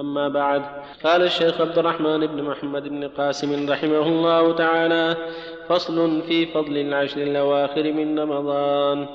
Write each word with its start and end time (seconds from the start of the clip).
أما 0.00 0.28
بعد 0.28 0.62
قال 1.04 1.22
الشيخ 1.22 1.60
عبد 1.60 1.78
الرحمن 1.78 2.26
بن 2.26 2.42
محمد 2.42 2.88
بن 2.88 3.08
قاسم 3.08 3.70
رحمه 3.70 4.02
الله 4.02 4.52
تعالى 4.52 5.16
فصل 5.68 6.22
في 6.22 6.46
فضل 6.46 6.76
العشر 6.76 7.22
الأواخر 7.22 7.92
من 7.92 8.18
رمضان. 8.18 9.06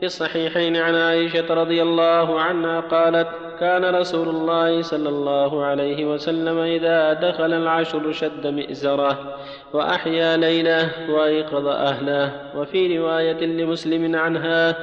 في 0.00 0.06
الصحيحين 0.06 0.76
عن 0.76 0.94
عائشة 0.94 1.54
رضي 1.54 1.82
الله 1.82 2.40
عنها 2.40 2.80
قالت 2.80 3.28
كان 3.60 3.94
رسول 3.94 4.28
الله 4.28 4.82
صلى 4.82 5.08
الله 5.08 5.64
عليه 5.64 6.04
وسلم 6.04 6.58
إذا 6.58 7.12
دخل 7.12 7.52
العشر 7.52 8.12
شد 8.12 8.46
مئزرة 8.46 9.36
وأحيا 9.72 10.36
ليلة 10.36 10.90
وأيقظ 11.10 11.66
أهله. 11.66 12.32
وفي 12.56 12.98
رواية 12.98 13.46
لمسلم 13.46 14.16
عنها 14.16 14.76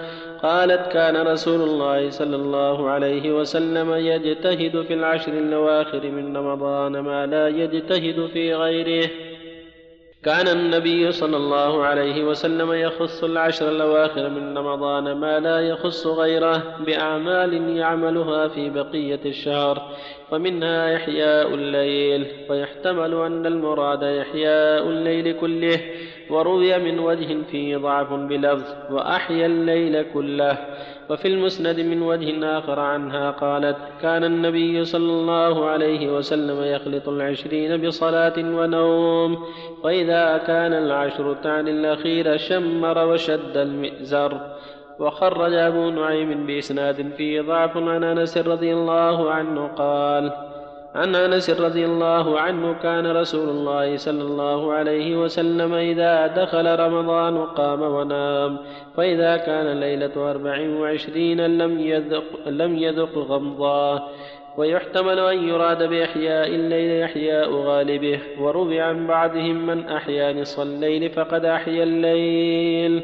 قالت 0.44 0.92
كان 0.92 1.28
رسول 1.28 1.62
الله 1.62 2.10
صلى 2.10 2.36
الله 2.36 2.89
عليه 2.89 3.32
وسلم 3.32 3.94
يجتهد 3.94 4.82
في 4.82 4.94
العشر 4.94 5.32
الأواخر 5.32 6.10
من 6.12 6.38
رمضان 6.38 7.00
ما 7.00 7.26
لا 7.26 7.48
يجتهد 7.48 8.29
في 8.34 8.56
غيره. 8.56 9.10
كان 10.24 10.48
النبي 10.48 11.12
صلى 11.12 11.38
الله 11.38 11.84
عليه 11.84 12.24
وسلم 12.24 12.74
يخص 12.74 13.24
العشر 13.24 13.71
الأواخر 13.71 14.29
من 14.29 14.57
رمضان 14.57 15.12
ما 15.12 15.39
لا 15.39 15.60
يخص 15.60 16.07
غيره 16.07 16.64
بأعمال 16.86 17.78
يعملها 17.78 18.48
في 18.48 18.70
بقية 18.70 19.20
الشهر 19.26 19.82
ومنها 20.32 20.96
إحياء 20.96 21.54
الليل 21.54 22.28
ويحتمل 22.50 23.14
أن 23.14 23.46
المراد 23.46 24.04
إحياء 24.04 24.90
الليل 24.90 25.36
كله. 25.40 25.79
وروي 26.29 26.78
من 26.78 27.00
وجه 27.00 27.38
فيه 27.51 27.78
ضعف 27.78 28.14
بلفظ 28.14 28.65
وأحيا 28.92 29.46
الليل 29.46 30.06
كله. 30.14 30.57
وفي 31.10 31.28
المسند 31.28 31.79
من 31.79 32.02
وجه 32.02 32.58
آخر 32.58 32.80
عنها 32.80 33.31
قالت 33.31 33.78
كان 34.02 34.23
النبي 34.23 34.86
صلى 34.86 35.11
الله 35.11 35.66
عليه 35.66 36.17
وسلم 36.17 36.64
يخلط 36.64 37.09
العشرين 37.09 37.88
بصلاة 37.88 38.38
ونوم 38.38 39.45
وإذا 39.84 40.38
كان 40.38 40.73
العشر 40.73 41.34
تعني 41.34 41.72
الأخير 41.72 42.38
شمر 42.38 43.08
وشد 43.08 43.58
المئزر. 43.58 44.42
وخرج 45.00 45.54
أبو 45.54 45.89
نعيم 45.89 46.45
بإسناد 46.45 47.11
فيه 47.17 47.42
ضعف 47.42 47.78
عن 47.78 48.04
أنس 48.04 48.38
رضي 48.38 48.73
الله 48.73 49.32
عنه 49.32 49.67
قال 49.67 50.48
عن 50.95 51.16
أنس 51.16 51.50
رضي 51.50 51.86
الله 51.86 52.40
عنه 52.40 52.73
كان 52.73 53.12
رسول 53.12 53.50
الله 53.50 53.98
صلى 53.98 54.22
الله 54.22 54.73
عليه 54.73 55.16
وسلم 55.16 55.73
إذا 55.73 56.28
دخل 56.28 56.80
رمضان 56.80 57.45
قام 57.45 57.82
ونام 57.82 58.58
فإذا 58.98 59.38
كان 59.38 59.80
ليلة 59.80 60.32
أربع 60.32 60.70
وعشرين 60.70 61.58
لم 61.58 61.80
يذق, 61.80 62.23
لم 62.48 62.78
يذق 62.78 63.17
غمضا 63.17 64.10
ويحتمل 64.58 65.20
أن 65.20 65.50
يراد 65.50 65.84
بإحياء 65.84 66.48
الليل 66.48 67.04
إحياء 67.04 67.52
غالبه 67.52 68.20
وروي 68.40 68.82
عن 68.82 69.08
بعضهم 69.08 69.66
من 69.66 69.86
أحيا 69.86 70.34
نصف 70.34 70.60
الليل 70.60 71.10
فقد 71.10 71.45
أحيا 71.45 71.84
الليل. 71.84 73.04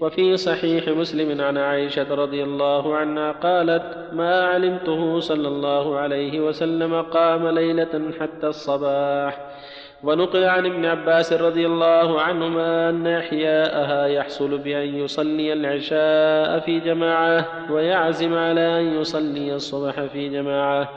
وفي 0.00 0.36
صحيح 0.36 0.88
مسلم 0.88 1.40
عن 1.40 1.56
عائشة 1.58 2.14
رضي 2.14 2.42
الله 2.44 2.96
عنها 2.96 3.32
قالت 3.32 4.12
ما 4.12 4.44
علمته 4.44 5.20
صلى 5.20 5.48
الله 5.48 5.98
عليه 5.98 6.40
وسلم 6.40 7.02
قام 7.02 7.48
ليلة 7.48 8.10
حتى 8.20 8.46
الصباح. 8.46 9.46
ونقل 10.02 10.44
عن 10.44 10.66
ابن 10.66 10.86
عباس 10.86 11.32
رضي 11.32 11.66
الله 11.66 12.20
عنهما 12.20 12.90
أن 12.90 13.06
إحياءها 13.06 14.06
يحصل 14.06 14.58
بأن 14.58 14.94
يصلي 14.94 15.52
العشاء 15.52 16.58
في 16.60 16.80
جماعة 16.80 17.46
ويعزم 17.72 18.34
على 18.34 18.80
أن 18.80 19.00
يصلي 19.00 19.54
الصبح 19.54 20.00
في 20.00 20.28
جماعة. 20.28 20.88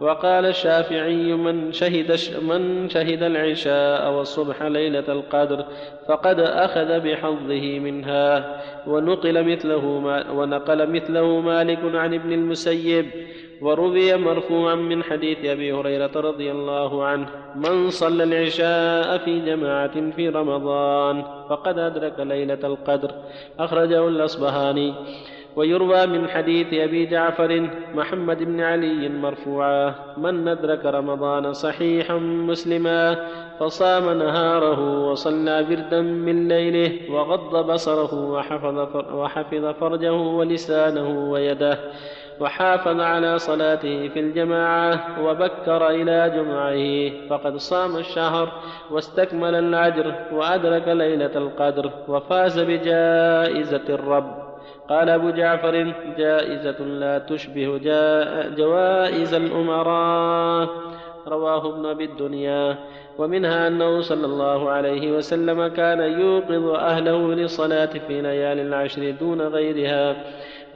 وقال 0.00 0.46
الشافعي 0.46 1.32
من 1.32 1.72
شهد 1.72 2.18
من 2.42 2.88
شهد 2.88 3.22
العشاء 3.22 4.12
والصبح 4.12 4.62
ليلة 4.62 5.04
القدر 5.08 5.64
فقد 6.08 6.40
أخذ 6.40 7.00
بحظه 7.00 7.78
منها 7.78 8.60
ونقل 8.86 9.52
مثله 9.52 9.98
ما 9.98 10.30
ونقل 10.30 10.90
مثله 10.90 11.40
مالك 11.40 11.78
عن 11.94 12.14
ابن 12.14 12.32
المسيب 12.32 13.06
وروي 13.62 14.16
مرفوعا 14.16 14.74
من 14.74 15.02
حديث 15.02 15.44
أبي 15.44 15.72
هريرة 15.72 16.10
رضي 16.16 16.50
الله 16.50 17.04
عنه 17.04 17.26
من 17.54 17.90
صلى 17.90 18.24
العشاء 18.24 19.18
في 19.18 19.40
جماعة 19.40 20.10
في 20.10 20.28
رمضان 20.28 21.24
فقد 21.50 21.78
أدرك 21.78 22.20
ليلة 22.20 22.58
القدر. 22.64 23.10
أخرجه 23.58 24.08
الأصبهاني. 24.08 24.94
ويروى 25.56 26.06
من 26.06 26.28
حديث 26.28 26.74
أبي 26.74 27.06
جعفر 27.06 27.70
محمد 27.94 28.42
بن 28.42 28.60
علي 28.60 29.08
مرفوعا 29.08 29.94
من 30.16 30.48
أدرك 30.48 30.84
رمضان 30.86 31.52
صحيحا 31.52 32.16
مسلما 32.18 33.16
فصام 33.60 34.18
نهاره 34.18 35.08
وصلى 35.10 35.62
بردا 35.62 36.00
من 36.00 36.48
ليله 36.48 37.12
وغض 37.12 37.70
بصره 37.72 38.14
وحفظ, 38.14 38.96
وحفظ 39.14 39.64
فرجه 39.80 40.12
ولسانه 40.12 41.30
ويده 41.30 41.78
وحافظ 42.40 43.00
على 43.00 43.38
صلاته 43.38 44.08
في 44.08 44.20
الجماعة 44.20 45.22
وبكر 45.24 45.88
إلى 45.90 46.32
جمعه 46.36 47.28
فقد 47.28 47.56
صام 47.56 47.96
الشهر 47.96 48.52
واستكمل 48.90 49.54
الأجر 49.54 50.14
وأدرك 50.32 50.88
ليلة 50.88 51.36
القدر 51.36 51.90
وفاز 52.08 52.58
بجائزة 52.60 53.84
الرب 53.88 54.41
قال 54.92 55.08
أبو 55.08 55.30
جعفر 55.30 55.94
جائزة 56.18 56.84
لا 56.84 57.18
تشبه 57.18 57.80
جوائز 58.56 59.34
الأمراء. 59.34 60.68
رواه 61.26 61.74
ابن 61.74 61.86
أبي 61.86 62.04
الدنيا. 62.04 62.76
ومنها 63.18 63.68
أنه 63.68 64.00
صلى 64.00 64.26
الله 64.26 64.70
عليه 64.70 65.12
وسلم 65.12 65.66
كان 65.66 66.00
يوقظ 66.20 66.66
أهله 66.66 67.34
للصلاة 67.34 67.86
في 67.86 68.22
ليالي 68.22 68.62
العشر 68.62 69.10
دون 69.10 69.40
غيرها. 69.40 70.16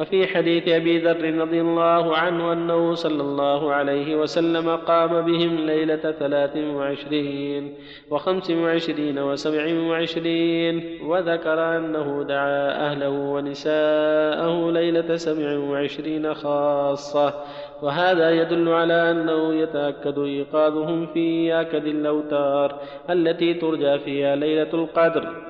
وفي 0.01 0.27
حديث 0.27 0.69
أبي 0.69 0.99
ذر 0.99 1.35
رضي 1.41 1.61
الله 1.61 2.17
عنه 2.17 2.53
أنه 2.53 2.95
صلى 2.95 3.23
الله 3.23 3.73
عليه 3.73 4.17
وسلم 4.17 4.77
قام 4.77 5.21
بهم 5.21 5.57
ليلة 5.57 5.97
ثلاث 5.97 6.57
وعشرين 6.57 7.75
وخمس 8.11 8.51
وعشرين 8.51 9.19
وسبع 9.19 9.79
وعشرين 9.81 10.99
وذكر 11.05 11.77
أنه 11.77 12.25
دعا 12.29 12.71
أهله 12.87 13.11
ونساءه 13.11 14.71
ليلة 14.71 15.17
سبع 15.17 15.59
وعشرين 15.59 16.35
خاصة 16.35 17.35
وهذا 17.83 18.31
يدل 18.31 18.69
على 18.69 19.11
أنه 19.11 19.55
يتأكد 19.55 20.19
إيقاظهم 20.19 21.07
في 21.07 21.55
آكد 21.61 21.87
الأوتار 21.87 22.81
التي 23.11 23.55
ترجى 23.55 23.99
فيها 23.99 24.37
ليلة 24.37 24.71
القدر 24.75 25.46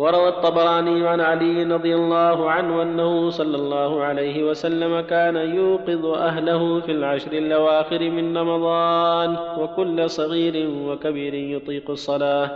وروى 0.00 0.28
الطبراني 0.28 1.08
عن 1.08 1.20
علي 1.20 1.62
رضي 1.62 1.94
الله 1.94 2.50
عنه 2.50 2.82
أنه 2.82 3.30
صلى 3.30 3.56
الله 3.56 4.02
عليه 4.02 4.44
وسلم 4.44 5.00
كان 5.00 5.36
يوقظ 5.36 6.06
أهله 6.06 6.80
في 6.80 6.92
العشر 6.92 7.32
الأواخر 7.32 8.10
من 8.10 8.38
رمضان 8.38 9.36
وكل 9.58 10.10
صغير 10.10 10.70
وكبير 10.70 11.34
يطيق 11.34 11.90
الصلاة. 11.90 12.50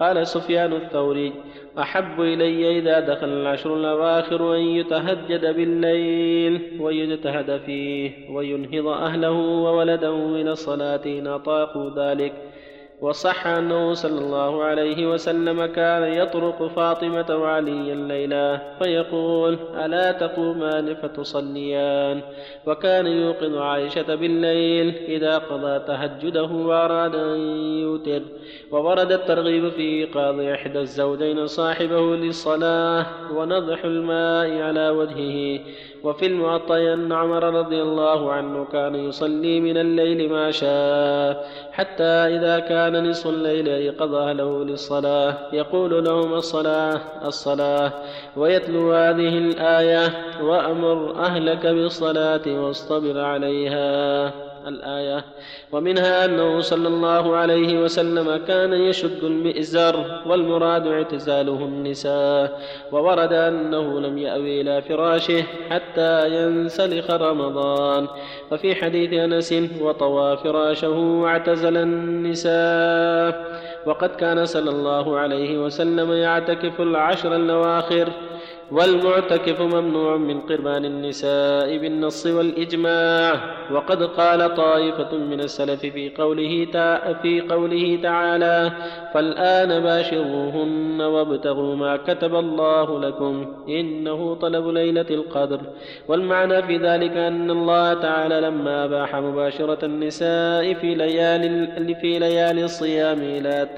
قال 0.00 0.26
سفيان 0.26 0.72
الثوري 0.72 1.32
أحب 1.78 2.20
إلي 2.20 2.78
إذا 2.78 3.00
دخل 3.00 3.28
العشر 3.28 3.76
الأواخر 3.76 4.54
أن 4.54 4.60
يتهجد 4.60 5.56
بالليل 5.56 6.80
ويجتهد 6.80 7.60
فيه 7.66 8.30
وينهض 8.30 8.86
أهله 8.86 9.38
وولده 9.64 10.16
إلى 10.40 10.52
الصلاة 10.52 11.00
إن 11.06 11.26
أطاقوا 11.26 11.90
ذلك. 11.96 12.32
وصح 13.02 13.46
أنه 13.46 13.94
صلى 13.94 14.18
الله 14.18 14.64
عليه 14.64 15.06
وسلم 15.06 15.66
كان 15.66 16.02
يطرق 16.12 16.66
فاطمة 16.66 17.36
وعليا 17.36 17.94
ليلا 17.94 18.60
فيقول 18.82 19.58
ألا 19.84 20.12
تقومان 20.12 20.94
فتصليان؟ 20.94 22.20
وكان 22.66 23.06
يوقظ 23.06 23.56
عائشة 23.56 24.14
بالليل 24.14 24.94
إذا 25.08 25.38
قضى 25.38 25.78
تهجده 25.78 26.42
وأراد 26.42 27.14
أن 27.14 27.38
يوتر. 27.82 28.22
وورد 28.70 29.12
الترغيب 29.12 29.68
في 29.68 29.82
إيقاظ 29.82 30.40
إحدى 30.40 30.80
الزوجين 30.80 31.46
صاحبه 31.46 32.16
للصلاة 32.16 33.06
ونضح 33.34 33.84
الماء 33.84 34.62
على 34.62 34.88
وجهه. 34.88 35.60
وفي 36.04 36.26
المعطى 36.26 36.94
أن 36.94 37.12
عمر 37.12 37.44
رضي 37.54 37.82
الله 37.82 38.32
عنه 38.32 38.64
كان 38.72 38.94
يصلي 38.94 39.60
من 39.60 39.76
الليل 39.76 40.30
ما 40.30 40.50
شاء 40.50 41.46
حتى 41.72 42.04
إذا 42.04 42.58
كان 42.58 43.08
نصف 43.08 43.26
الليل 43.26 43.68
أيقظ 43.68 44.14
أهله 44.14 44.64
للصلاة. 44.64 45.34
يقول 45.52 46.04
لهم 46.04 46.34
الصلاة 46.34 47.00
الصلاة. 47.24 47.92
ويتلو 48.36 48.92
هذه 48.92 49.38
الآية 49.38 50.08
وأمر 50.42 51.16
أهلك 51.16 51.66
بالصلاة 51.66 52.46
واصطبر 52.46 53.20
عليها. 53.20 54.51
الآية. 54.68 55.24
ومنها 55.72 56.24
أنه 56.24 56.60
صلى 56.60 56.88
الله 56.88 57.36
عليه 57.36 57.80
وسلم 57.80 58.36
كان 58.36 58.72
يشد 58.72 59.24
المئزر 59.24 60.20
والمراد 60.26 60.86
اعتزاله 60.86 61.58
النساء 61.64 62.60
وورد 62.92 63.32
أنه 63.32 64.00
لم 64.00 64.18
يأوي 64.18 64.60
إلى 64.60 64.82
فراشه 64.82 65.42
حتى 65.70 66.28
ينسلخ 66.28 67.10
رمضان. 67.10 68.06
وفي 68.52 68.74
حديث 68.74 69.12
أنس 69.12 69.54
وطوى 69.80 70.36
فراشه 70.36 70.98
واعتزل 70.98 71.76
النساء. 71.76 73.62
وقد 73.86 74.08
كان 74.08 74.46
صلى 74.46 74.70
الله 74.70 75.18
عليه 75.18 75.58
وسلم 75.58 76.12
يعتكف 76.12 76.80
العشر 76.80 77.36
الأواخر 77.36 78.08
والمعتكف 78.72 79.60
ممنوع 79.60 80.16
من 80.16 80.40
قربان 80.40 80.84
النساء 80.84 81.78
بالنص 81.78 82.26
والإجماع. 82.26 83.32
وقد 83.72 84.02
قال 84.02 84.54
طائفة 84.54 85.16
من 85.16 85.40
السلف 85.40 85.80
في 85.80 86.10
قوله 86.10 86.66
في 87.22 87.40
قوله 87.40 87.98
تعالى 88.02 88.72
فالآن 89.14 89.80
باشروهن 89.82 91.00
وابتغوا 91.00 91.76
ما 91.76 91.96
كتب 91.96 92.34
الله 92.34 93.00
لكم 93.00 93.46
إنه 93.68 94.34
طلب 94.34 94.68
ليلة 94.68 95.06
القدر. 95.10 95.60
والمعنى 96.08 96.62
في 96.62 96.76
ذلك 96.76 97.16
أن 97.16 97.50
الله 97.50 97.94
تعالى 97.94 98.40
لما 98.40 98.84
أباح 98.84 99.16
مباشرة 99.16 99.84
النساء 99.84 100.74
في 100.74 100.94
ليالي 100.94 101.94
في 102.00 102.18
ليالي 102.18 102.64
الصيام 102.64 103.18
إلى 103.18 103.68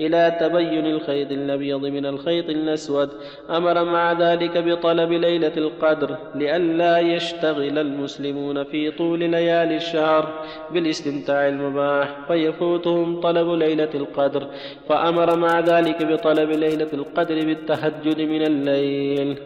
إلى 0.00 0.36
تبين 0.40 0.86
الخيط 0.86 1.32
الأبيض 1.32 1.86
من 1.86 2.06
الخيط 2.06 2.48
الأسود 2.48 3.08
أمر 3.50 3.84
مع 3.84 4.12
ذلك 4.12 4.31
ذلك 4.32 4.58
بطلب 4.58 5.12
ليلة 5.12 5.52
القدر 5.56 6.16
لئلا 6.34 6.98
يشتغل 6.98 7.78
المسلمون 7.78 8.64
في 8.64 8.90
طول 8.90 9.18
ليالي 9.18 9.76
الشهر 9.76 10.44
بالاستمتاع 10.70 11.48
المباح 11.48 12.08
فيفوتهم 12.28 13.20
طلب 13.20 13.48
ليلة 13.50 13.88
القدر. 13.94 14.46
فأمر 14.88 15.36
مع 15.36 15.60
ذلك 15.60 16.02
بطلب 16.02 16.50
ليلة 16.50 16.88
القدر 16.92 17.34
بالتهجد 17.46 18.20
من 18.20 18.42
الليل 18.42 19.38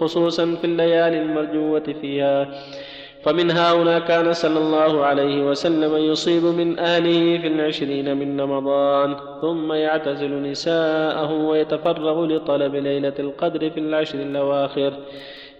خصوصا 0.00 0.54
في 0.54 0.64
الليالي 0.64 1.22
المرجوة 1.22 1.86
فيها. 2.00 2.48
فمن 3.28 3.50
هنا 3.50 3.98
كان 3.98 4.32
صلى 4.32 4.58
الله 4.58 5.04
عليه 5.04 5.42
وسلم 5.42 5.96
يصيب 5.96 6.44
من 6.44 6.78
أهله 6.78 7.38
في 7.38 7.46
العشرين 7.46 8.16
من 8.16 8.40
رمضان 8.40 9.16
ثم 9.40 9.72
يعتزل 9.72 10.42
نساءه 10.42 11.32
ويتفرغ 11.32 12.26
لطلب 12.26 12.74
ليلة 12.74 13.12
القدر 13.18 13.70
في 13.70 13.80
العشر 13.80 14.18
الأواخر. 14.18 14.92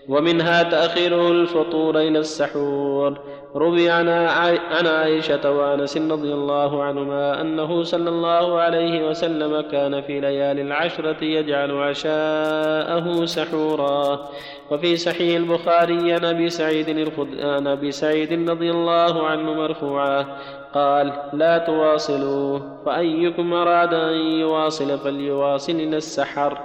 ومنها 0.08 0.62
تأخيره 0.62 1.31
الفطور 1.31 1.99
إلى 1.99 2.19
السحور. 2.19 3.19
روي 3.56 3.90
عن 3.90 4.08
عائشة 4.08 5.50
وأنس 5.50 5.96
رضي 5.96 6.34
الله 6.34 6.82
عنهما 6.82 7.40
أنه 7.40 7.82
صلى 7.82 8.08
الله 8.10 8.60
عليه 8.60 9.08
وسلم 9.08 9.60
كان 9.60 10.00
في 10.00 10.20
ليالي 10.20 10.62
العشرة 10.62 11.25
يجعل 11.25 11.72
عشاءه 11.72 13.25
سحورا. 13.25 14.28
وفي 14.70 14.96
صحيح 14.96 15.37
البخاري 15.37 16.12
عن 16.12 16.25
أبي 16.25 16.50
سعيد 16.50 17.10
عن 17.40 17.66
أبي 17.66 17.93
سعيد 17.93 18.50
رضي 18.50 18.70
الله 18.70 19.26
عنه 19.26 19.55
مرفوعا 19.55 20.26
قال 20.75 21.12
لا 21.32 21.58
تواصلوا 21.58 22.58
فأيكم 22.87 23.52
أراد 23.52 23.94
أن 23.94 24.14
يواصل 24.14 24.99
فليواصل 24.99 25.72
إلى 25.72 25.96
السحر. 25.96 26.58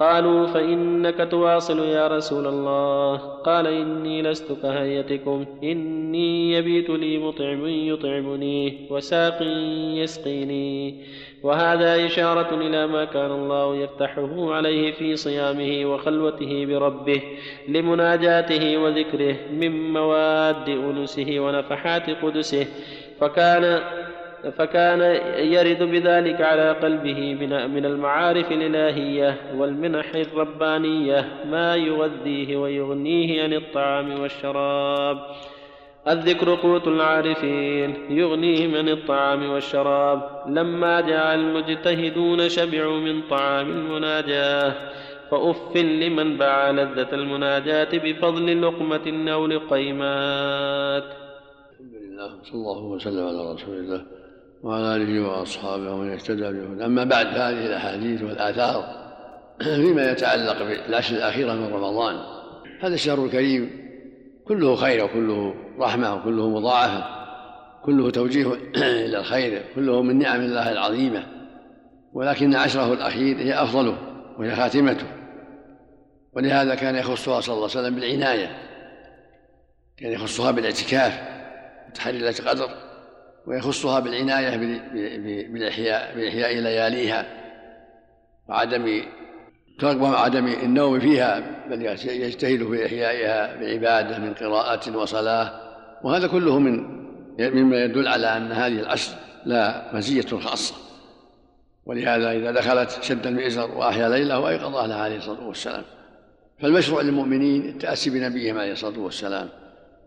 قالوا 0.00 0.46
فإنك 0.46 1.28
تواصل 1.30 1.78
يا 1.78 2.08
رسول 2.08 2.46
الله. 2.46 3.16
قال 3.16 3.66
إني 3.66 4.22
لست 4.22 4.52
كهيتكم 4.62 5.44
إني 5.62 6.52
يبيت 6.52 6.90
لي 6.90 7.18
مطعم 7.18 7.66
يطعمني 7.66 8.86
وساق 8.90 9.42
يسقيني. 9.94 10.94
وهذا 11.42 12.06
إشارة 12.06 12.54
إلى 12.54 12.86
ما 12.86 13.04
كان 13.04 13.30
الله 13.30 13.76
يفتحه 13.76 14.52
عليه 14.54 14.92
في 14.92 15.16
صيامه 15.16 15.94
وخلوته 15.94 16.66
بربه 16.66 17.22
لمناجاته 17.68 18.78
وذكره 18.78 19.36
من 19.52 19.92
مواد 19.92 20.68
أنسه 20.68 21.40
ونفحات 21.40 22.10
قدسه. 22.10 22.66
فكان 23.20 23.80
فكان 24.48 25.00
يرد 25.52 25.82
بذلك 25.82 26.40
على 26.40 26.72
قلبه 26.72 27.34
من 27.74 27.84
المعارف 27.86 28.52
الإلهية 28.52 29.36
والمنح 29.56 30.14
الربانية 30.14 31.44
ما 31.50 31.76
يغذيه 31.76 32.56
ويغنيه 32.56 33.42
عن 33.42 33.52
الطعام 33.52 34.20
والشراب. 34.20 35.18
الذكر 36.08 36.54
قوت 36.54 36.88
العارفين 36.88 37.94
يغنيهم 38.10 38.76
عن 38.76 38.88
الطعام 38.88 39.50
والشراب. 39.50 40.42
لما 40.46 41.00
جاء 41.00 41.34
المجتهدون 41.34 42.48
شبعوا 42.48 43.00
من 43.00 43.22
طعام 43.22 43.70
المناجاة 43.70 44.74
فأف 45.30 45.76
لمن 45.76 46.38
باع 46.38 46.70
لذة 46.70 47.08
المناجاة 47.12 47.88
بفضل 47.92 48.62
لقمة 48.62 49.32
أو 49.32 49.46
لقيمات 49.46 51.04
الحمد 51.72 51.94
لله 52.02 52.42
صلى 52.42 52.54
الله 52.54 52.84
وسلم 52.84 53.26
على 53.26 53.52
رسول 53.54 53.76
الله. 53.76 54.19
وعلى 54.62 54.96
آله 54.96 55.28
وأصحابه 55.28 55.92
ومن 55.92 56.12
اهتدى 56.12 56.42
بهدى 56.42 56.84
أما 56.84 57.04
بعد 57.04 57.26
فهذه 57.26 57.66
الأحاديث 57.66 58.22
والآثار 58.22 59.00
فيما 59.58 60.10
يتعلق 60.10 60.62
بالعشر 60.62 61.16
الأخيرة 61.16 61.52
من 61.52 61.72
رمضان. 61.72 62.16
هذا 62.80 62.94
الشهر 62.94 63.24
الكريم 63.24 63.70
كله 64.44 64.76
خير 64.76 65.04
وكله 65.04 65.54
رحمة 65.78 66.14
وكله 66.14 66.48
مضاعفة 66.48 67.04
كله 67.84 68.10
توجيه 68.10 68.46
إلى 69.06 69.18
الخير 69.18 69.62
كله 69.74 70.02
من 70.02 70.18
نعم 70.18 70.40
الله 70.40 70.72
العظيمة. 70.72 71.26
ولكن 72.12 72.54
عشره 72.54 72.92
الأخير 72.92 73.38
هي 73.38 73.62
أفضله 73.62 73.98
وهي 74.38 74.56
خاتمته. 74.56 75.06
ولهذا 76.32 76.74
كان 76.74 76.96
يخصها 76.96 77.40
صلى 77.40 77.54
الله 77.54 77.68
عليه 77.70 77.80
وسلم 77.80 77.94
بالعناية 77.94 78.58
كان 79.96 80.12
يخصها 80.12 80.50
بالإعتكاف 80.50 81.20
وتحري 81.88 82.18
ليلة 82.18 82.38
القدر. 82.38 82.89
ويخصها 83.46 84.00
بالعناية 84.00 84.56
بالإحياء 85.52 86.16
بإحياء 86.16 86.54
لياليها 86.54 87.26
وعدم 88.48 89.02
وعدم 89.84 90.46
النوم 90.46 91.00
فيها 91.00 91.42
بل 91.70 91.82
يجتهد 92.06 92.68
في 92.68 92.86
إحيائها 92.86 93.56
بعبادة 93.60 94.18
من 94.18 94.34
قراءة 94.34 94.96
وصلاة 94.96 95.52
وهذا 96.04 96.26
كله 96.26 96.58
من 96.58 97.00
مما 97.38 97.84
يدل 97.84 98.08
على 98.08 98.36
أن 98.36 98.52
هذه 98.52 98.80
العشر 98.80 99.12
لا 99.44 99.90
مزية 99.94 100.38
خاصة. 100.38 100.74
ولهذا 101.86 102.32
إذا 102.32 102.50
دخلت 102.50 102.98
شد 103.02 103.26
المئزر 103.26 103.70
وأحيا 103.70 104.08
ليلة 104.08 104.38
وأيقظ 104.38 104.76
أهلها 104.76 105.02
عليه 105.02 105.16
الصلاة 105.16 105.46
والسلام. 105.46 105.82
فالمشروع 106.58 107.02
للمؤمنين 107.02 107.68
التأسي 107.68 108.10
بنبيهم 108.10 108.58
عليه 108.58 108.72
الصلاة 108.72 108.98
والسلام 108.98 109.48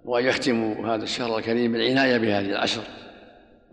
وأن 0.06 0.26
يختموا 0.26 0.96
هذا 0.96 1.04
الشهر 1.04 1.38
الكريم 1.38 1.72
بالعناية 1.72 2.18
بهذه 2.18 2.50
العشر. 2.50 2.82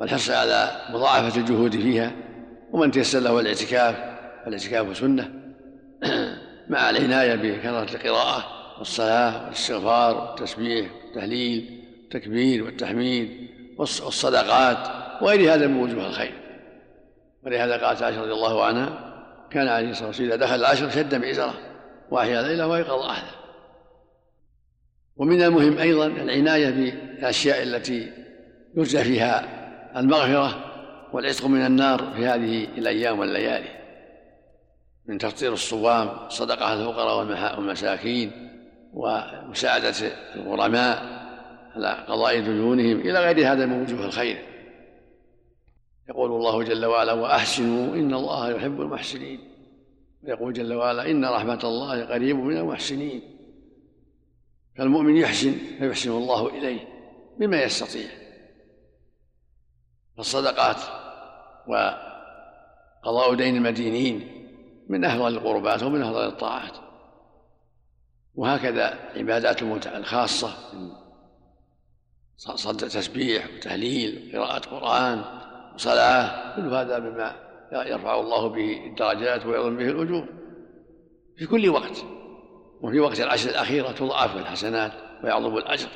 والحرص 0.01 0.31
على 0.31 0.71
مضاعفة 0.91 1.41
الجهود 1.41 1.77
فيها 1.77 2.13
ومن 2.73 2.91
تيسر 2.91 3.19
له 3.19 3.41
الاعتكاف 3.41 3.97
فالاعتكاف 4.45 4.97
سنة. 4.97 5.31
مع 6.71 6.91
العناية 6.91 7.35
بكثرة 7.35 7.97
القراءة 7.97 8.45
والصلاة 8.79 9.45
والاستغفار 9.45 10.17
والتسبيح 10.17 10.91
والتهليل 11.05 11.85
والتكبير 12.03 12.65
والتحميد 12.65 13.49
والصدقات 13.79 14.89
وغير 15.23 15.55
هذا 15.55 15.67
من 15.67 15.83
وجوه 15.83 16.07
الخير. 16.07 16.35
ولهذا 17.47 17.87
قالت 17.87 18.03
عائشة 18.03 18.23
رضي 18.23 18.33
الله 18.33 18.65
عنها 18.65 19.11
كان 19.51 19.69
عليه 19.69 19.91
الصلاة 19.91 20.07
والسلام 20.07 20.29
إذا 20.29 20.37
دخل 20.37 20.55
العشر 20.55 20.91
شد 20.91 21.15
بإزره 21.15 21.55
وأحيا 22.11 22.43
ليله 22.43 22.67
وأيقظ 22.67 23.03
أهله 23.03 23.31
ومن 25.17 25.43
المهم 25.43 25.79
أيضا 25.79 26.07
العناية 26.07 26.71
بالأشياء 26.71 27.63
التي 27.63 28.13
يرجى 28.77 29.05
فيها 29.05 29.60
المغفرة 29.97 30.65
والعتق 31.13 31.47
من 31.47 31.67
النار 31.67 32.13
في 32.17 32.27
هذه 32.27 32.65
الأيام 32.65 33.19
والليالي 33.19 33.81
من 35.07 35.19
تفطير 35.19 35.53
الصوام 35.53 36.29
صدقة 36.29 36.73
الفقراء 36.73 37.57
والمساكين 37.57 38.51
ومساعدة 38.95 39.95
الغرماء 40.37 41.21
على 41.75 42.05
قضاء 42.09 42.41
ديونهم 42.41 43.01
إلى 43.01 43.19
غير 43.19 43.53
هذا 43.53 43.67
من 43.67 43.83
وجوه 43.83 44.05
الخير. 44.05 44.47
يقول 46.09 46.31
الله 46.31 46.63
جل 46.63 46.87
وعلا 46.87 47.13
وأحسنوا 47.13 47.95
إن 47.95 48.15
الله 48.15 48.51
يحب 48.51 48.81
المحسنين 48.81 49.41
ويقول 50.25 50.53
جل 50.53 50.75
وعلا 50.75 51.11
إن 51.11 51.25
رحمة 51.25 51.61
الله 51.65 52.05
قريب 52.05 52.37
من 52.37 52.57
المحسنين 52.57 53.23
فالمؤمن 54.77 55.17
يحسن 55.17 55.55
فيحسن 55.79 56.11
الله 56.11 56.49
إليه 56.49 56.81
بما 57.39 57.63
يستطيع. 57.63 58.20
فالصدقات 60.21 60.77
وقضاء 61.67 63.35
دين 63.35 63.57
المدينين 63.57 64.47
من 64.89 65.05
أفضل 65.05 65.35
القربات 65.35 65.83
ومن 65.83 66.03
أفضل 66.03 66.27
الطاعات. 66.27 66.77
وهكذا 68.35 68.99
عبادات 69.17 69.63
الموت 69.63 69.87
الخاصة 69.87 70.55
من 70.73 70.91
صد 72.37 72.77
تسبيح 72.77 73.47
وتهليل 73.57 74.39
وقراءة 74.39 74.69
قرآن 74.69 75.25
وصلاة 75.75 76.57
كل 76.57 76.75
هذا 76.75 76.99
مما 76.99 77.37
يرفع 77.73 78.21
الله 78.21 78.49
به 78.49 78.87
الدرجات 78.87 79.47
ويعظم 79.47 79.77
به 79.77 79.89
الأجور. 79.89 80.29
في 81.37 81.47
كل 81.47 81.69
وقت. 81.69 82.05
وفي 82.81 83.01
وقت 83.01 83.21
العشر 83.21 83.51
الأخيرة 83.51 83.93
تضاعف 83.93 84.37
الحسنات 84.37 84.93
ويعظم 85.25 85.57
الأجر. 85.57 85.89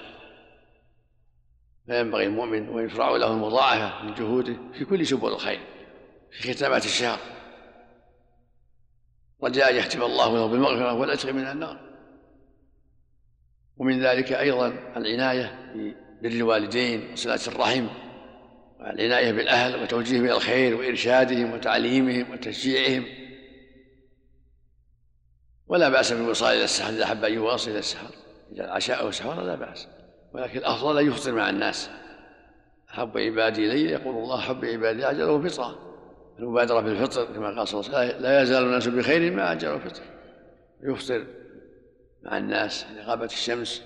فينبغي 1.87 2.25
المؤمن 2.25 2.69
ويشرع 2.69 3.11
له 3.11 3.33
المضاعفة 3.33 4.05
من 4.05 4.15
جهوده 4.15 4.57
في 4.73 4.85
كل 4.85 5.07
سبل 5.07 5.29
الخير 5.29 5.61
في 6.31 6.55
ختامات 6.55 6.85
الشهر. 6.85 7.19
رجاء 9.43 9.75
يختم 9.75 10.03
الله 10.03 10.35
له 10.35 10.47
بالمغفرة 10.47 10.93
والعتق 10.93 11.33
من 11.33 11.47
النار. 11.47 11.81
ومن 13.77 14.03
ذلك 14.03 14.33
أيضا 14.33 14.69
العناية 14.97 15.73
ببر 15.75 16.31
الوالدين 16.31 17.13
وصلة 17.13 17.41
الرحم 17.47 17.89
والعناية 18.81 19.33
بالأهل 19.33 19.83
وتوجيههم 19.83 20.25
إلى 20.25 20.33
الخير 20.33 20.77
وإرشادهم 20.77 21.53
وتعليمهم 21.53 22.31
وتشجيعهم. 22.31 23.07
ولا 25.67 25.89
بأس 25.89 26.13
بالوصال 26.13 26.57
إلى 26.57 26.65
السحر 26.65 26.91
إذا 26.91 27.05
أحب 27.05 27.25
أن 27.25 27.33
يواصل 27.33 27.71
إلى 27.71 27.79
السحر 27.79 28.11
إذا 28.53 28.65
العشاء 28.65 29.01
أو 29.01 29.09
السحر 29.09 29.43
لا 29.43 29.55
بأس. 29.55 29.89
ولكن 30.35 30.59
الأفضل 30.59 30.99
أن 30.99 31.07
يفطر 31.07 31.33
مع 31.33 31.51
الناس. 31.51 31.91
أحب 32.91 33.19
عبادي 33.19 33.67
إلي 33.67 33.85
يقول 33.85 34.15
الله 34.15 34.41
حب 34.41 34.65
عبادي 34.65 35.11
أجله 35.11 35.49
فطرة. 35.49 35.79
المبادرة 36.39 36.81
بالفطر 36.81 37.25
كما 37.25 37.59
قال 37.59 37.69
صلى 37.69 37.81
الله 37.81 37.99
عليه 37.99 38.09
وسلم 38.09 38.23
لا 38.23 38.43
يزال 38.43 38.65
الناس 38.65 38.89
بخير 38.89 39.33
ما 39.33 39.53
أجلوا 39.53 39.77
الفطر. 39.77 40.03
يفطر 40.83 41.27
مع 42.23 42.39
الناس 42.39 42.87
عند 42.91 42.99
غابة 42.99 43.25
الشمس 43.25 43.83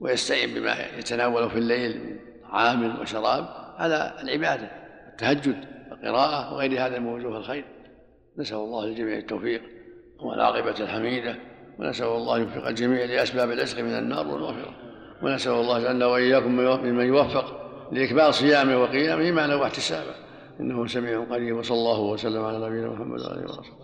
ويستعين 0.00 0.54
بما 0.54 0.74
يتناوله 0.98 1.48
في 1.48 1.58
الليل 1.58 1.98
من 1.98 2.18
طعام 2.50 3.00
وشراب. 3.00 3.48
على 3.76 4.14
العبادة 4.22 4.70
التهجد 5.08 5.64
والقراءة 5.90 6.54
وغير 6.54 6.86
هذا 6.86 6.98
من 6.98 7.12
وجوه 7.12 7.36
الخير. 7.36 7.64
نسأل 8.38 8.56
الله 8.56 8.86
للجميع 8.86 9.18
التوفيق 9.18 9.62
والعاقبة 10.20 10.80
الحميدة. 10.80 11.36
ونسأل 11.78 12.06
الله 12.06 12.38
يوفق 12.38 12.66
الجميع 12.66 13.04
لأسباب 13.04 13.50
العشق 13.50 13.80
من 13.80 13.98
النار 13.98 14.28
والمغفرة. 14.28 14.83
ونسأل 15.24 15.52
الله 15.52 15.92
جل 15.92 16.04
وإياكم 16.04 16.56
ممن 16.56 17.06
يوفق 17.06 17.70
لإكمال 17.92 18.34
صيامه 18.34 18.82
وقيامه 18.82 19.30
معنا 19.30 19.54
واحتسابه 19.54 20.14
إنه 20.60 20.86
سميع 20.86 21.24
قريب 21.24 21.56
وصلى 21.56 21.76
الله 21.76 22.00
وسلم 22.00 22.44
على 22.44 22.66
نبينا 22.66 22.88
محمد 22.88 23.20
وعلى 23.20 23.34
آله 23.34 23.44
وصحبه. 23.44 23.76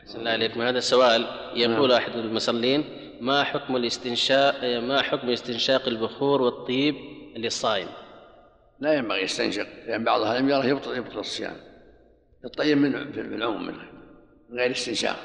أحسن 0.00 0.18
الله 0.18 0.68
هذا 0.68 0.78
السؤال 0.78 1.26
يقول 1.54 1.88
نعم. 1.88 1.98
أحد 1.98 2.12
المصلين 2.12 2.84
ما 3.20 3.44
حكم 3.44 3.76
الاستنشاق 3.76 4.64
ما 4.64 5.02
حكم 5.02 5.30
استنشاق 5.30 5.88
البخور 5.88 6.42
والطيب 6.42 6.94
للصائم؟ 7.36 7.88
لا 8.80 8.94
ينبغي 8.94 9.22
يستنشق 9.22 9.66
لأن 9.86 10.04
بعض 10.04 10.20
أهل 10.20 10.50
يرى 10.50 10.68
يبطل 10.68 10.96
يبطل 10.96 11.18
الصيام. 11.18 11.56
الطيب 12.44 12.78
من 12.78 13.12
في 13.12 13.20
العموم 13.20 13.66
من 13.66 13.74
غير 14.58 14.70
استنشاق. 14.70 15.16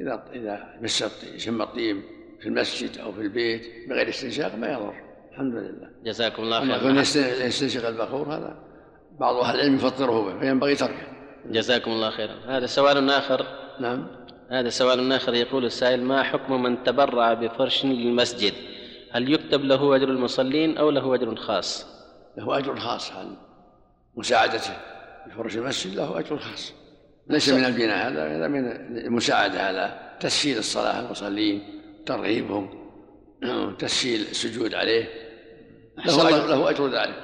إذا 0.00 0.24
إذا 0.32 0.78
مس 0.82 1.04
شم 1.36 1.62
الطيب 1.62 2.02
في 2.46 2.50
المسجد 2.50 2.98
أو 2.98 3.12
في 3.12 3.20
البيت 3.20 3.88
بغير 3.88 4.08
استنشاق 4.08 4.54
ما 4.54 4.72
يضر. 4.72 4.94
الحمد 5.32 5.54
لله. 5.54 5.90
جزاكم 6.04 6.42
الله 6.42 6.60
خيرا. 6.60 6.90
أما 6.90 7.00
يستنشق 7.46 7.88
البخور 7.88 8.34
هذا 8.34 8.56
بعض 9.20 9.36
أهل 9.36 9.54
العلم 9.54 9.74
يفطره 9.74 10.22
به 10.22 10.40
فينبغي 10.40 10.74
تركه. 10.74 11.06
جزاكم 11.46 11.90
الله 11.90 12.10
خيرا. 12.10 12.34
هذا 12.48 12.66
سؤال 12.66 13.10
آخر. 13.10 13.46
نعم. 13.80 14.06
هذا 14.50 14.68
سؤال 14.68 15.12
آخر 15.12 15.34
يقول 15.34 15.64
السائل 15.64 16.02
ما 16.02 16.22
حكم 16.22 16.62
من 16.62 16.82
تبرع 16.82 17.34
بفرش 17.34 17.84
للمسجد؟ 17.84 18.52
هل 19.12 19.32
يكتب 19.32 19.64
له 19.64 19.96
أجر 19.96 20.08
المصلين 20.08 20.78
أو 20.78 20.90
له 20.90 21.14
أجر 21.14 21.36
خاص؟ 21.36 21.86
له 22.38 22.58
أجر 22.58 22.76
خاص 22.76 23.12
عن 23.12 23.36
مساعدته. 24.16 24.76
بفرش 25.26 25.56
المسجد 25.56 25.94
له 25.94 26.18
أجر 26.18 26.38
خاص. 26.38 26.72
ليس 27.30 27.48
من 27.48 27.64
البناء 27.64 28.08
هذا 28.08 28.36
هذا 28.36 28.48
من 28.48 28.66
المساعدة 28.98 29.62
على 29.62 30.16
تسهيل 30.20 30.58
الصلاة 30.58 31.00
المصلين. 31.00 31.75
ترغيبهم 32.06 32.68
تسهيل 33.78 34.20
السجود 34.20 34.74
عليه. 34.74 35.04
له 36.06 36.28
أجر, 36.28 36.46
له 36.46 36.70
أجر 36.70 36.86
ذلك. 36.86 37.14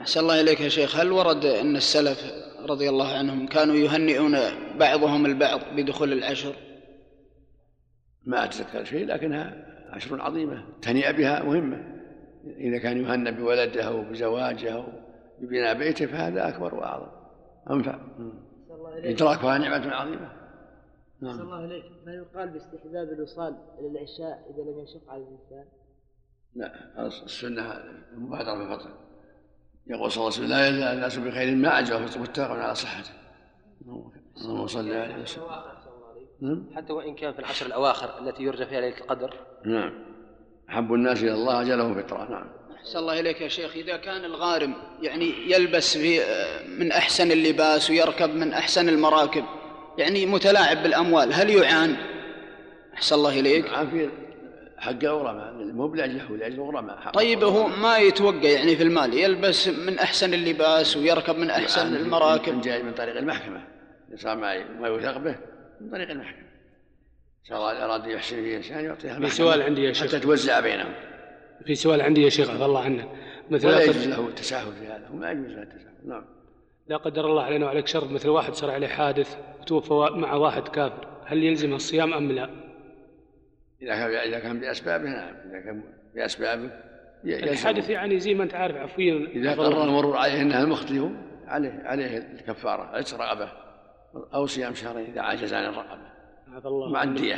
أحسن 0.00 0.20
الله 0.20 0.40
إليك 0.40 0.60
يا 0.60 0.68
شيخ. 0.68 0.96
هل 0.96 1.12
ورد 1.12 1.44
أن 1.44 1.76
السلف 1.76 2.32
رضي 2.68 2.88
الله 2.88 3.18
عنهم 3.18 3.46
كانوا 3.46 3.74
يهنئون 3.74 4.36
بعضهم 4.78 5.26
البعض 5.26 5.60
بدخول 5.76 6.12
العشر؟ 6.12 6.54
ما 8.24 8.44
أتذكر 8.44 8.84
شيء 8.84 9.06
لكنها 9.06 9.66
عشر 9.90 10.20
عظيمة. 10.20 10.64
تهنئة 10.82 11.10
بها 11.10 11.42
مهمة. 11.42 11.96
إذا 12.58 12.78
كان 12.78 13.04
يهنى 13.04 13.32
بولده 13.32 13.82
أو 13.82 14.02
بزواجه 14.02 14.74
أو 14.74 14.84
ببناء 15.40 15.74
بيته 15.74 16.06
فهذا 16.06 16.48
أكبر 16.48 16.74
وأعظم. 16.74 17.08
أنفع. 17.70 17.98
إدراكها 19.04 19.58
نعمة 19.58 19.94
عظيمة. 19.94 20.45
نعم. 21.20 21.40
الله 21.40 21.64
إليك. 21.64 21.84
ما 22.06 22.14
يقال 22.14 22.48
باستحباب 22.48 23.12
الوصال 23.12 23.56
إلى 23.78 23.88
العشاء 23.88 24.54
إذا 24.54 24.62
لم 24.62 24.80
يشق 24.80 25.10
على 25.10 25.22
الإنسان؟ 25.22 25.64
لا 26.54 27.06
السنة 27.06 27.72
المبادرة 28.12 28.54
بالفطر 28.58 28.90
يقول 29.86 30.12
صلى 30.12 30.22
الله 30.22 30.36
عليه 30.36 30.46
وسلم 30.46 30.48
لا 30.48 30.68
يزال 30.68 30.94
الناس 30.96 31.16
بخير 31.16 31.56
ما 31.56 31.68
عجل 31.68 32.02
متفق 32.02 32.50
على 32.50 32.74
صحته. 32.74 33.10
اللهم 34.36 34.66
صل 34.66 34.92
عليه 34.92 35.22
وسلم 35.22 35.44
نعم. 36.40 36.66
حتى 36.74 36.92
وإن 36.92 37.14
كان 37.14 37.32
في 37.32 37.38
العشر 37.38 37.66
الأواخر 37.66 38.18
التي 38.18 38.42
يرجى 38.42 38.66
فيها 38.66 38.80
ليله 38.80 38.98
القدر. 38.98 39.34
نعم. 39.64 39.92
أحب 40.68 40.94
الناس 40.94 41.22
إلى 41.22 41.34
الله 41.34 41.62
اجله 41.62 42.02
فطرة. 42.02 42.30
نعم. 42.30 42.46
أحسن 42.76 42.98
الله 42.98 43.20
إليك 43.20 43.40
يا 43.40 43.48
شيخ. 43.48 43.76
إذا 43.76 43.96
كان 43.96 44.24
الغارم 44.24 44.74
يعني 45.02 45.52
يلبس 45.52 45.96
في 45.96 46.20
من 46.78 46.92
أحسن 46.92 47.30
اللباس 47.30 47.90
ويركب 47.90 48.30
من 48.30 48.52
أحسن 48.52 48.88
المراكب 48.88 49.44
يعني 49.98 50.26
متلاعب 50.26 50.82
بالأموال. 50.82 51.32
هل 51.32 51.50
يعان؟ 51.50 51.96
أحسن 52.94 53.16
الله 53.16 53.40
إليك. 53.40 53.66
يعان 53.66 53.90
في 53.90 54.08
حق 54.78 55.04
غرماء 55.04 55.52
مو 55.52 55.88
بلاجل 55.88 56.20
ولاجل 56.30 56.60
غرماء 56.60 57.10
طيب 57.10 57.44
هو 57.44 57.66
ما 57.66 57.98
يتوقع 57.98 58.48
يعني 58.48 58.76
في 58.76 58.82
المال 58.82 59.14
يلبس 59.14 59.68
من 59.68 59.98
أحسن 59.98 60.34
اللباس 60.34 60.96
ويركب 60.96 61.36
من 61.38 61.50
أحسن 61.50 61.92
يعني 61.92 61.96
المراكب. 61.96 62.60
جاي 62.60 62.82
من 62.82 62.92
طريق 62.92 63.16
المحكمة. 63.16 63.64
صار 64.16 64.36
ما 64.36 64.64
ما 64.80 64.88
يوثق 64.88 65.18
به 65.18 65.36
من 65.80 65.90
طريق 65.90 66.10
المحكمة. 66.10 66.46
ان 67.50 67.56
الله 67.56 67.84
اراد 67.84 68.06
يحسن 68.06 68.36
فيه 68.36 68.56
إنسان 68.56 68.84
يعطيها 68.84 69.20
في 69.20 69.30
سؤال 69.30 69.62
عندي 69.62 69.84
يا 69.84 69.92
شيخ. 69.92 70.08
حتى 70.08 70.20
توزع 70.20 70.60
بينهم. 70.60 70.94
في 71.66 71.74
سؤال 71.74 72.02
عندي 72.02 72.22
يا 72.22 72.28
شيخ 72.28 72.50
عفى 72.50 72.64
الله 72.64 72.84
عنه. 72.84 73.08
مثل 73.50 73.68
لا 73.68 73.82
يجوز 73.82 74.08
له 74.08 74.28
التساهل 74.28 74.72
في 74.72 74.86
هذا. 74.86 75.08
وما 75.12 75.30
يجوز 75.30 75.50
له 75.50 75.62
التساهل. 75.62 76.08
نعم. 76.08 76.24
لا 76.88 76.96
قدر 76.96 77.26
الله 77.26 77.42
علينا 77.42 77.66
وعليك 77.66 77.86
شر 77.86 78.08
مثل 78.08 78.28
واحد 78.28 78.54
صار 78.54 78.70
عليه 78.70 78.86
حادث 78.86 79.38
وتوفى 79.60 79.94
مع 79.94 80.34
واحد 80.34 80.68
كافر. 80.68 81.08
هل 81.24 81.44
يلزمه 81.44 81.76
الصيام 81.76 82.14
أم 82.14 82.32
لا؟ 82.32 82.50
إذا 83.82 83.94
كان 83.94 84.14
إذا 84.14 84.38
كان 84.38 84.60
بأسبابه 84.60 85.04
نعم. 85.04 85.34
إذا 85.34 85.60
كان 85.60 85.82
بأسبابه 86.14 86.70
الحادث 87.24 87.90
يعني 87.90 88.18
زي 88.18 88.34
ما 88.34 88.44
أنت 88.44 88.54
عارف 88.54 88.76
عفويا 88.76 89.28
إذا 89.28 89.52
قرر 89.52 89.84
المرور 89.84 90.16
عليه 90.16 90.42
أنها 90.42 90.62
المخطئ 90.62 91.08
عليه 91.46 91.82
عليه 91.84 92.18
الكفارة 92.18 92.82
عتق 92.82 93.20
رقبة 93.20 93.52
أو 94.34 94.46
صيام 94.46 94.74
شهرين 94.74 95.10
إذا 95.10 95.20
عجز 95.20 95.54
عن 95.54 95.64
الرقبة. 95.64 96.06
مع 96.92 97.02
الدية. 97.02 97.36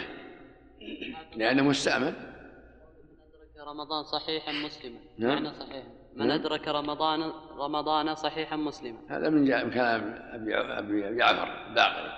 لأنه 1.36 1.62
مستأمن. 1.62 2.14
رمضان 3.66 4.04
صحيحا 4.04 4.52
مسلما. 4.52 4.98
نعم. 5.18 5.42
معنى 5.42 5.54
صحيحا. 5.54 5.97
من. 6.24 6.30
أدرك 6.30 6.68
رمضان 6.68 7.32
رمضان 7.58 8.14
صحيحا 8.14 8.56
مسلما 8.56 8.98
هذا 9.10 9.30
من 9.30 9.70
كلام 9.70 10.14
أبي 10.32 10.56
أبي 10.56 11.16
جعفر 11.16 11.68
الباقر 11.68 12.12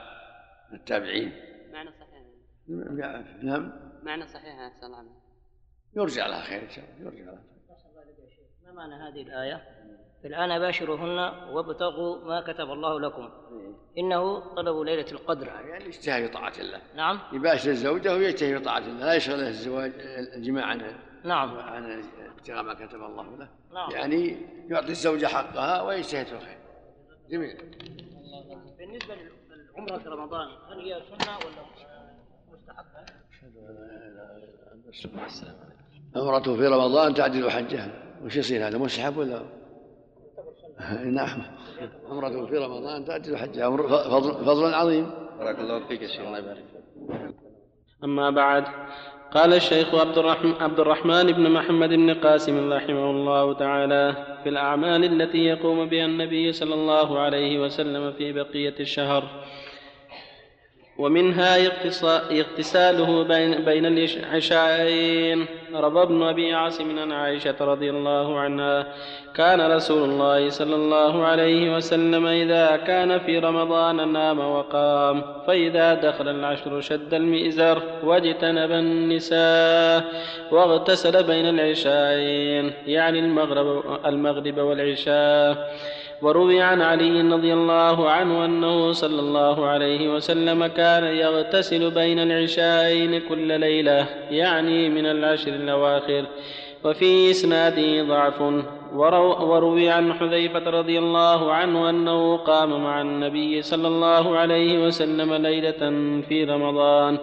التابعين. 0.73 1.33
معنى 1.73 1.90
صحيح. 1.90 2.11
نعم. 3.42 3.73
معنى 4.02 4.26
صحيح 4.26 4.61
أحسن 4.61 4.87
الله 4.87 5.21
يرجع 5.97 6.26
لها 6.26 6.42
خير 6.42 6.62
إن 6.62 6.71
شاء 6.71 6.85
الله. 6.85 7.12
يرجع 7.12 7.25
لها. 7.25 7.42
ما 8.64 8.73
معنى 8.73 8.95
هذه 8.95 9.23
الآية؟ 9.23 9.62
الآن 10.25 10.59
باشروهن 10.59 11.19
وابتغوا 11.54 12.25
ما 12.25 12.40
كتب 12.40 12.71
الله 12.71 13.00
لكم. 13.00 13.30
إنه 13.99 14.54
طلب 14.54 14.80
ليلة 14.80 15.12
القدر. 15.12 15.47
يعني 15.47 15.85
يجتهد 15.85 16.26
في 16.26 16.33
طاعة 16.33 16.52
الله. 16.61 16.80
نعم. 16.97 17.21
يباشر 17.33 17.71
الزوجة 17.71 18.14
ويجتهد 18.14 18.59
في 18.59 18.64
طاعة 18.64 18.78
الله. 18.78 19.07
لا 19.07 19.14
يشغله 19.14 19.49
الزواج 19.49 19.92
الجماع 20.35 20.64
عن 20.64 20.80
نعم. 21.25 21.59
عن 21.59 22.03
ابتغاء 22.39 22.62
ما 22.62 22.75
كتب 22.75 23.03
الله 23.03 23.37
له. 23.37 23.49
نعم. 23.75 23.91
يعني 23.91 24.37
يعطي 24.69 24.89
الزوجة 24.89 25.27
حقها 25.27 25.83
ويجتهد 25.83 26.27
في 26.27 26.33
الخير 26.33 26.59
جميل. 27.31 27.57
بالنسبة 28.79 29.15
للعمرة 29.15 29.99
في 29.99 30.09
رمضان 30.09 30.49
هل 30.71 30.79
هي 30.81 31.03
سنة 31.03 31.37
ولا 31.37 31.67
مستحبة؟ 32.53 33.11
عمرته 36.17 36.57
في 36.57 36.67
رمضان 36.67 37.15
تعدل 37.15 37.50
حجها. 37.50 37.91
وش 38.25 38.37
يصير 38.37 38.69
هذا 38.69 38.79
مستحب 38.79 39.17
ولا؟ 39.17 39.43
نعم. 41.05 41.43
عمرته 42.11 42.47
في 42.47 42.57
رمضان 42.57 43.05
تعدل 43.05 43.37
حجها. 43.37 43.71
فضل, 43.87 44.45
فضل 44.45 44.75
عظيم. 44.75 45.11
بارك 45.39 45.59
الله 45.59 45.89
فيك 45.89 46.03
يا 46.03 46.09
شيخ. 46.09 46.21
الله 46.21 46.39
يبارك 46.39 46.65
أما 48.05 48.31
بعد 48.31 48.65
قال 49.35 49.55
الشيخ 49.55 49.95
عبد 49.95 50.19
الرحمن, 50.19 50.55
عبد 50.61 50.81
الرحمن 50.81 51.33
بن 51.33 51.51
محمد 51.51 51.89
بن 51.89 52.15
قاسم 52.15 52.73
رحمه 52.73 53.11
الله 53.11 53.55
تعالى 53.55 54.15
في 54.43 54.49
الأعمال 54.49 55.05
التي 55.05 55.39
يقوم 55.39 55.89
بها 55.89 56.05
النبي 56.05 56.53
صلى 56.53 56.75
الله 56.75 57.19
عليه 57.19 57.59
وسلم 57.59 58.13
في 58.13 58.33
بقية 58.33 58.75
الشهر. 58.81 59.25
ومنها 61.00 61.57
اغتساله 62.30 63.23
بين, 63.25 63.85
العشاءين 64.16 65.47
روى 65.75 66.02
ابن 66.02 66.23
أبي 66.23 66.54
عاصم 66.54 66.99
عن 66.99 67.12
عائشة 67.12 67.54
رضي 67.61 67.90
الله 67.90 68.38
عنها 68.40 68.87
كان 69.35 69.61
رسول 69.61 70.11
الله 70.11 70.49
صلى 70.49 70.75
الله 70.75 71.25
عليه 71.25 71.76
وسلم 71.76 72.26
إذا 72.26 72.76
كان 72.76 73.19
في 73.19 73.38
رمضان 73.38 74.12
نام 74.12 74.38
وقام 74.38 75.23
فإذا 75.47 75.95
دخل 75.95 76.28
العشر 76.28 76.80
شد 76.80 77.14
المئزر 77.14 77.83
واجتنب 78.04 78.71
النساء 78.71 80.04
واغتسل 80.50 81.23
بين 81.23 81.49
العشاءين 81.49 82.73
يعني 82.87 83.19
المغرب 83.19 83.85
المغرب 84.07 84.59
والعشاء. 84.59 85.75
وروي 86.23 86.62
عن 86.62 86.83
علي 86.83 87.21
رضي 87.21 87.53
الله 87.53 88.11
عنه 88.11 88.45
أنه 88.45 88.93
صلى 88.93 89.21
الله 89.21 89.67
عليه 89.67 90.15
وسلم 90.15 90.67
كان 90.67 91.05
يغتسل 91.05 91.91
بين 91.91 92.19
العشاءين 92.19 93.21
كل 93.29 93.61
ليلة 93.61 94.07
يعني 94.31 94.89
من 94.89 95.07
العشر 95.07 95.55
الأواخر 95.55 96.25
وفي 96.85 97.31
إسناده 97.31 98.03
ضعف. 98.03 98.43
وروي 99.41 99.89
عن 99.89 100.12
حذيفة 100.12 100.71
رضي 100.71 100.99
الله 100.99 101.53
عنه 101.53 101.91
أنه 101.91 102.37
قام 102.37 102.85
مع 102.85 103.00
النبي 103.00 103.62
صلى 103.62 103.89
الله 103.89 104.39
عليه 104.39 104.87
وسلم 104.87 105.35
ليلة 105.35 105.81
في 106.29 106.45
رمضان 106.45 107.19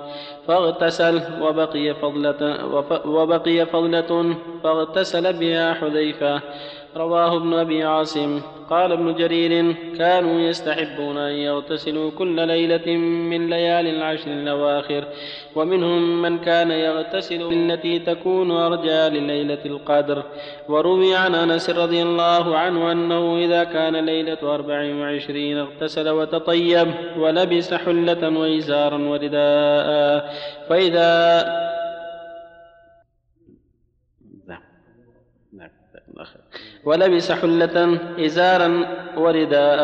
فاغتسل 0.48 1.22
وبقي 1.42 1.94
فضلة 1.94 2.66
وبقي 3.06 3.66
فضلة 3.66 4.36
فاغتسل 4.63 5.34
بها 5.34 5.74
حذيفة. 5.74 6.42
رواه 6.96 7.38
ابن 7.38 7.54
أبي 7.54 7.84
عاصم. 7.84 8.42
قال 8.70 8.92
ابن 8.92 9.16
جرير 9.16 9.76
كانوا 9.98 10.40
يستحبون 10.40 11.18
أن 11.18 11.32
يغتسلوا 11.32 12.12
كل 12.12 12.48
ليلة 12.48 12.98
من 12.98 13.50
ليالي 13.50 13.90
العشر 13.90 14.32
الأواخر 14.32 15.04
ومنهم 15.56 16.22
من 16.22 16.38
كان 16.38 16.72
يغتسل 16.72 17.54
التي 17.54 18.00
تكون 18.00 18.52
أرجى 18.52 19.20
لليلة 19.20 19.66
القدر. 19.66 20.24
وروي 20.70 21.16
عن 21.16 21.36
أنس 21.36 21.70
رضي 21.70 22.02
الله 22.02 22.58
عنه 22.58 22.92
أنه 22.92 23.38
إذا 23.38 23.64
كان 23.64 23.96
ليلة 23.96 24.38
أربع 24.44 24.94
وعشرين 24.96 25.58
اغتسل 25.58 26.10
وتطيب 26.10 26.88
ولبس 27.18 27.74
حلة 27.74 28.40
وإزارا 28.40 28.98
ورداء 28.98 30.34
فإذا 30.70 31.76
ولبس 36.88 37.32
حلة 37.32 38.00
إزارا 38.20 38.86
ورداء. 39.17 39.82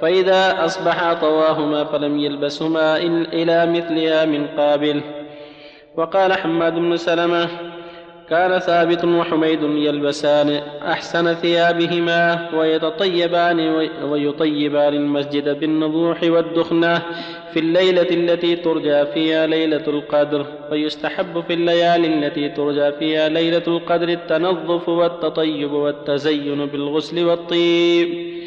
فإذا 0.00 0.64
أصبح 0.64 1.12
طواهما 1.12 1.84
فلم 1.84 2.18
يلبسهما 2.18 2.96
إلى 3.32 3.66
مثلها 3.66 4.24
من 4.24 4.46
قابل. 4.46 5.00
وقال 5.96 6.32
حماد 6.32 6.74
بن 6.74 6.96
سلمة 6.96 7.48
كان 8.32 8.58
ثابت 8.58 9.04
وحميد 9.04 9.62
يلبسان 9.62 10.60
أحسن 10.82 11.34
ثيابهما 11.34 12.48
ويتطيبان 12.54 13.60
ويطيبان 14.04 14.94
المسجد 14.94 15.60
بالنضوح 15.60 16.22
والدخنة 16.22 17.02
في 17.52 17.58
الليلة 17.58 18.10
التي 18.10 18.56
ترجى 18.56 19.06
فيها 19.06 19.46
ليلة 19.46 19.84
القدر 19.88 20.46
ويستحب 20.70 21.40
في 21.40 21.52
الليالي 21.52 22.06
التي 22.06 22.48
ترجى 22.48 22.92
فيها 22.92 23.28
ليلة 23.28 23.62
القدر 23.66 24.08
التنظف 24.08 24.88
والتطيب 24.88 25.72
والتزين 25.72 26.66
بالغسل 26.66 27.24
والطيب. 27.24 28.41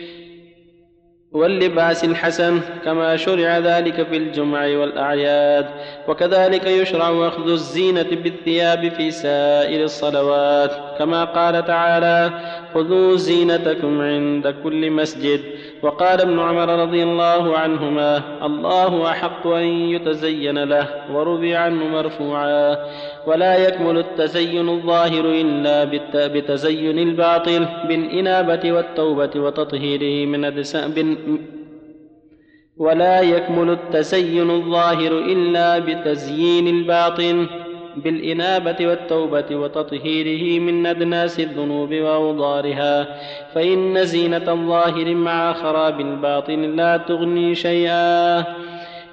واللباس 1.35 2.03
الحسن 2.03 2.61
كما 2.85 3.17
شرع 3.17 3.57
ذلك 3.57 4.07
في 4.07 4.17
الجمع 4.17 4.59
والأعياد 4.59 5.65
وكذلك 6.07 6.67
يشرع 6.67 7.27
أخذ 7.27 7.49
الزينة 7.51 8.09
بالثياب 8.23 8.89
في 8.89 9.11
سائر 9.11 9.83
الصلوات. 9.83 10.71
كما 10.99 11.23
قال 11.23 11.65
تعالى 11.65 12.31
خذوا 12.73 13.15
زينتكم 13.15 14.01
عند 14.01 14.55
كل 14.63 14.91
مسجد. 14.91 15.39
وقال 15.83 16.21
ابن 16.21 16.39
عمر 16.39 16.81
رضي 16.81 17.03
الله 17.03 17.57
عنهما 17.57 18.21
الله 18.45 19.11
أحق 19.11 19.47
أن 19.47 19.67
يتزين 19.67 20.63
له 20.63 20.87
وروي 21.13 21.55
عنه 21.55 21.87
مرفوعا. 21.87 22.77
ولا 23.27 23.67
يكمل 23.67 23.97
التزين 23.97 24.69
الظاهر 24.69 25.25
إلا 25.25 25.83
بتزين 26.27 26.99
الباطل 26.99 27.67
بالإنابة 27.87 28.71
والتوبة 28.71 29.31
وتطهيره 29.35 30.25
من 30.27 30.45
أدسان 30.45 31.17
ولا 32.77 33.21
يكمل 33.21 33.69
التزين 33.69 34.49
الظاهر 34.51 35.11
إلا 35.11 35.79
بتزيين 35.79 36.67
الباطن. 36.67 37.64
بالإنابة 37.95 38.87
والتوبة 38.87 39.55
وتطهيره 39.55 40.59
من 40.59 40.85
أدناس 40.85 41.39
الذنوب 41.39 41.93
وأوضارها 41.93 43.07
فإن 43.53 44.05
زينة 44.05 44.51
الظاهر 44.51 45.15
مع 45.15 45.53
خراب 45.53 45.99
الباطن 45.99 46.75
لا 46.75 46.97
تغني 46.97 47.55
شيئا. 47.55 48.39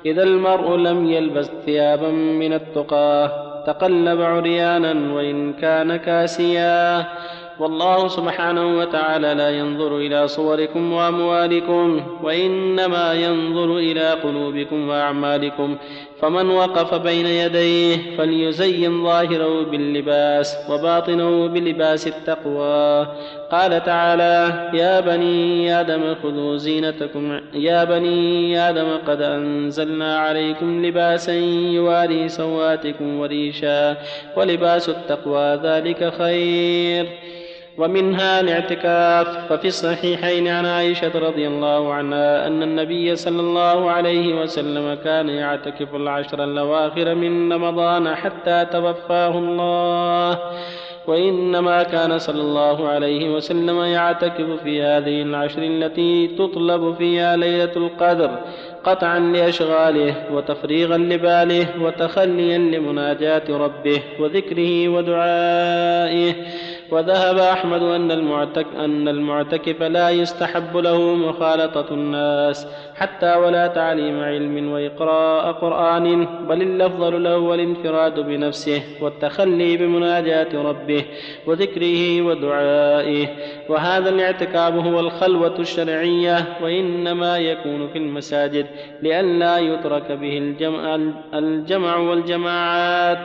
إذا 0.07 0.23
المرء 0.23 0.77
لم 0.77 1.11
يلبس 1.11 1.51
ثيابا 1.67 2.11
من 2.11 2.53
التقى 2.53 3.31
تقلب 3.67 4.21
عريانا 4.21 5.15
وإن 5.15 5.53
كان 5.53 5.97
كاسيا. 5.97 7.07
والله 7.59 8.09
سبحانه 8.09 8.79
وتعالى 8.79 9.35
لا 9.35 9.51
ينظر 9.51 9.97
إلى 9.97 10.29
صوركم 10.29 10.93
وأموالكم 10.93 12.03
وإنما 12.23 13.13
ينظر 13.13 13.77
إلى 13.79 14.11
قلوبكم 14.11 14.89
وأعمالكم. 14.89 15.77
فمن 16.23 16.51
وقف 16.51 16.95
بين 16.95 17.27
يديه 17.27 18.17
فليزين 18.19 19.05
ظاهره 19.05 19.65
باللباس 19.65 20.57
وباطنه 20.71 21.47
بلباس 21.47 22.07
التقوى. 22.07 23.07
قال 23.51 23.85
تعالى 23.85 24.71
يا 24.75 25.01
بني 25.01 25.81
آدم 25.81 26.15
خذوا 26.23 26.57
زينتكم 26.57 27.41
يا 27.55 27.85
بني 27.85 28.69
آدم 28.69 28.89
قد 29.07 29.23
أنزلنا 29.23 30.19
عليكم 30.19 30.87
لباسا 30.87 31.35
يواري 31.75 32.29
سواتكم 32.29 33.21
وريشا 33.21 33.97
ولباس 34.37 34.89
التقوى 34.89 35.61
ذلك 35.63 36.13
خير. 36.19 37.07
ومنها 37.79 38.41
الاعتكاف. 38.41 39.53
ففي 39.53 39.69
الصحيحين 39.69 40.49
عن 40.49 40.67
عائشة 40.67 41.19
رضي 41.19 41.49
الله 41.49 41.93
عنها 41.93 42.47
أن 42.47 42.63
النبي 42.63 43.17
صلى 43.17 43.41
الله 43.41 43.91
عليه 43.91 44.43
وسلم 44.43 44.95
كان 45.05 45.29
يعتكف 45.29 45.95
العشر 45.95 46.45
الأواخر 46.45 47.15
من 47.15 47.53
رمضان 47.53 48.15
حتى 48.15 48.67
توفاه 48.73 49.39
الله. 49.39 50.39
وإنما 51.07 51.83
كان 51.83 52.19
صلى 52.19 52.41
الله 52.41 52.89
عليه 52.89 53.35
وسلم 53.35 53.81
يعتكف 53.81 54.63
في 54.65 54.83
هذه 54.83 55.23
العشر 55.23 55.63
التي 55.63 56.27
تطلب 56.27 56.95
فيها 56.95 57.37
ليلة 57.37 57.73
القدر 57.77 58.31
قطعا 58.85 59.19
لأشغاله 59.19 60.15
وتفريغا 60.33 60.97
لباله 60.99 61.67
وتخليا 61.81 62.59
لمناجاة 62.59 63.43
ربه 63.51 64.03
وذكره 64.21 64.89
ودعائه. 64.89 66.35
وذهب 66.93 67.39
أحمد 67.39 67.83
أن 67.83 68.11
المعتك 68.11 68.67
أن 68.77 69.09
المعتكف 69.09 69.83
لا 69.83 70.11
يستحب 70.11 70.77
له 70.77 71.15
مخالطة 71.15 71.95
الناس 71.95 72.67
حتى 72.95 73.35
ولا 73.37 73.67
تعليم 73.67 74.21
علم 74.21 74.73
وإقراء 74.73 75.53
قرآن 75.53 76.27
بل 76.49 76.63
الأفضل 76.63 77.25
له 77.25 77.55
الانفراد 77.55 78.21
بنفسه 78.21 78.83
والتخلي 79.01 79.77
بمناجاة 79.77 80.63
ربه 80.63 81.05
وذكره 81.47 82.23
ودعائه. 82.23 83.27
وهذا 83.69 84.09
الاعتكاف 84.11 84.75
هو 84.75 85.01
الخلوة 85.01 85.59
الشرعية 85.59 86.45
وإنما 86.63 87.39
يكون 87.39 87.89
في 87.89 87.99
المساجد 87.99 88.67
لئلا 89.03 89.59
يترك 89.59 90.13
به 90.13 90.39
الجمع, 90.39 90.99
الجمع 91.35 91.97
والجماعات 91.97 93.19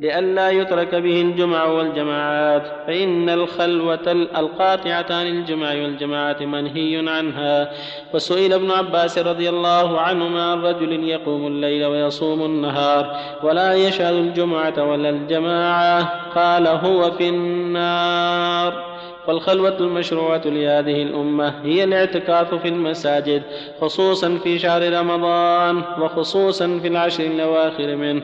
لئلا 0.00 0.50
يترك 0.50 0.94
به 0.94 1.20
الجمع 1.20 1.64
والجماعات 1.64 2.62
فإن 2.86 3.30
الخلوة 3.30 4.12
القاطعة 4.12 5.06
عن 5.10 5.26
الجمع 5.26 5.70
والجماعة 5.70 6.36
منهي 6.40 7.08
عنها. 7.08 7.70
وسئل 8.14 8.52
ابن 8.52 8.70
عباس 8.70 9.18
رضي 9.18 9.48
الله 9.48 10.00
عنهما 10.00 10.50
عن 10.50 10.62
رجل 10.62 11.08
يقوم 11.08 11.46
الليل 11.46 11.84
ويصوم 11.84 12.44
النهار 12.44 13.16
ولا 13.42 13.74
يشهد 13.74 14.14
الجمعة 14.14 14.84
ولا 14.90 15.08
الجماعة 15.08 16.30
قال 16.34 16.66
هو 16.66 17.10
في 17.10 17.28
النار. 17.28 18.96
والخلوة 19.28 19.76
المشروعة 19.80 20.42
لهذه 20.44 21.02
الأمة 21.02 21.54
هي 21.64 21.84
الاعتكاف 21.84 22.54
في 22.54 22.68
المساجد 22.68 23.42
خصوصا 23.80 24.38
في 24.44 24.58
شهر 24.58 24.92
رمضان 24.92 25.82
وخصوصا 26.00 26.78
في 26.82 26.88
العشر 26.88 27.24
الأواخر 27.24 27.96
منه. 27.96 28.22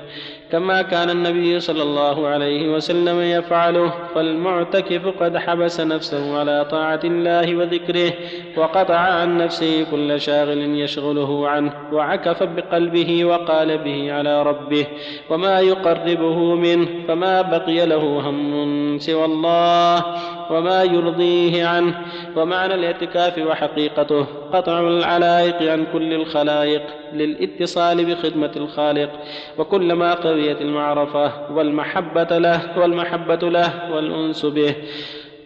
كما 0.52 0.82
كان 0.82 1.10
النبي 1.10 1.60
صلى 1.60 1.82
الله 1.82 2.26
عليه 2.26 2.74
وسلم 2.74 3.20
يفعله 3.20 3.92
فالمعتكف 4.14 5.22
قد 5.22 5.36
حبس 5.36 5.80
نفسه 5.80 6.38
على 6.38 6.66
طاعة 6.70 7.00
الله 7.04 7.56
وذكره 7.56 8.12
وقطع 8.56 8.96
عن 8.96 9.38
نفسه 9.38 9.86
كل 9.90 10.20
شاغل 10.20 10.78
يشغله 10.78 11.48
عنه 11.48 11.72
وعكف 11.92 12.42
بقلبه 12.42 13.24
وقالبه 13.24 14.12
على 14.12 14.42
ربه 14.42 14.86
وما 15.30 15.60
يقربه 15.60 16.54
منه 16.54 16.88
فما 17.08 17.42
بقي 17.42 17.86
له 17.86 18.20
هم 18.28 18.98
سوى 18.98 19.24
الله. 19.24 20.04
وما 20.50 20.83
يرضيه 20.83 21.66
عنه. 21.66 22.00
ومعنى 22.37 22.74
الاعتكاف 22.74 23.38
وحقيقته 23.38 24.26
قطع 24.52 24.81
العلائق 24.81 25.72
عن 25.72 25.87
كل 25.92 26.12
الخلائق 26.14 26.83
للاتصال 27.12 28.05
بخدمة 28.05 28.52
الخالق. 28.57 29.11
وكلما 29.59 30.14
قويت 30.14 30.61
المعرفة 30.61 31.52
والمحبة 31.52 32.38
له 32.38 32.78
والمحبة 32.78 33.50
له 33.50 33.92
والأنس 33.92 34.46
به. 34.46 34.74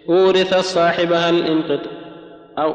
أورث 0.09 0.55
صاحبها 0.55 1.31
الانقطاع. 1.31 1.93
أو 2.59 2.75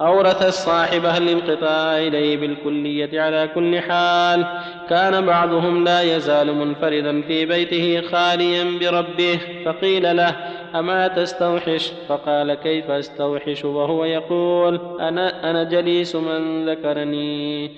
أورث 0.00 0.44
صاحبها 0.44 1.18
الانقطاع 1.18 1.98
إليه 1.98 2.36
بالكلية 2.36 3.20
على 3.20 3.48
كل 3.54 3.80
حال. 3.80 4.46
كان 4.90 5.26
بعضهم 5.26 5.84
لا 5.84 6.02
يزال 6.02 6.54
منفردا 6.54 7.22
في 7.22 7.46
بيته 7.46 8.00
خاليا 8.00 8.64
بربه 8.80 9.38
فقيل 9.64 10.16
له 10.16 10.36
أما 10.74 11.08
تستوحش؟ 11.08 11.92
فقال 12.08 12.54
كيف 12.54 12.90
أستوحش؟ 12.90 13.64
وهو 13.64 14.04
يقول 14.04 14.80
أنا, 15.00 15.50
أنا 15.50 15.64
جليس 15.64 16.16
من 16.16 16.68
ذكرني. 16.68 17.70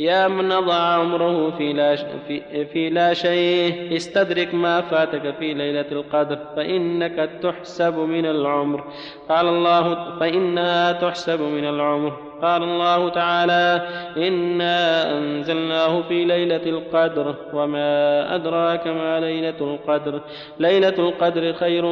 يا 0.00 0.28
من 0.28 0.48
ضاع 0.48 0.94
عمره 0.98 1.50
في 1.50 1.72
لا, 1.72 1.96
في, 2.28 2.64
في 2.64 2.90
لا 2.90 3.14
شيء 3.14 3.96
استدرك 3.96 4.54
ما 4.54 4.80
فاتك 4.80 5.34
في 5.38 5.54
ليلة 5.54 5.86
القدر 5.92 6.38
فإنك 6.56 7.30
تحسب 7.42 7.98
من 7.98 8.26
العمر. 8.26 8.84
قال 9.28 9.48
الله 9.48 10.18
فإنها 10.20 10.92
تحسب 10.92 11.40
من 11.40 11.64
العمر. 11.64 12.31
قال 12.42 12.62
الله 12.62 13.08
تعالى 13.08 13.82
إنا 14.16 15.10
أنزلناه 15.18 16.02
في 16.08 16.24
ليلة 16.24 16.56
القدر 16.66 17.34
وما 17.52 18.34
أدراك 18.34 18.86
ما 18.86 19.20
ليلة 19.20 19.60
القدر. 19.60 20.20
ليلة 20.58 20.94
القدر 20.98 21.52
خير 21.52 21.86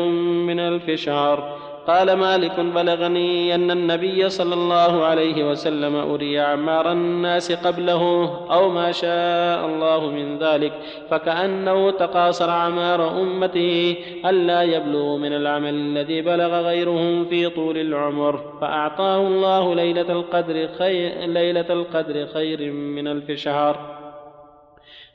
من 0.48 0.60
ألف 0.60 0.90
شهر. 0.90 1.69
قال 1.86 2.12
مالك 2.12 2.60
بلغني 2.60 3.54
أن 3.54 3.70
النبي 3.70 4.28
صلى 4.28 4.54
الله 4.54 5.04
عليه 5.04 5.50
وسلم 5.50 5.96
أري 5.96 6.40
أعمار 6.40 6.92
الناس 6.92 7.52
قبله 7.52 8.02
أو 8.50 8.68
ما 8.68 8.92
شاء 8.92 9.66
الله 9.66 10.10
من 10.10 10.38
ذلك 10.38 10.72
فكأنه 11.10 11.90
تقاصر 11.90 12.50
أعمار 12.50 13.20
أمته 13.20 13.96
ألا 14.26 14.62
يبلغوا 14.62 15.18
من 15.18 15.32
العمل 15.32 15.74
الذي 15.74 16.22
بلغ 16.22 16.60
غيرهم 16.60 17.24
في 17.24 17.48
طول 17.48 17.78
العمر 17.78 18.40
فأعطاه 18.60 19.26
الله 19.26 19.74
ليلة 19.74 20.12
القدر 20.12 20.68
خير, 20.78 21.26
ليلة 21.26 21.66
القدر 21.70 22.26
خير 22.26 22.72
من 22.72 23.08
ألف 23.08 23.30
شهر. 23.30 23.99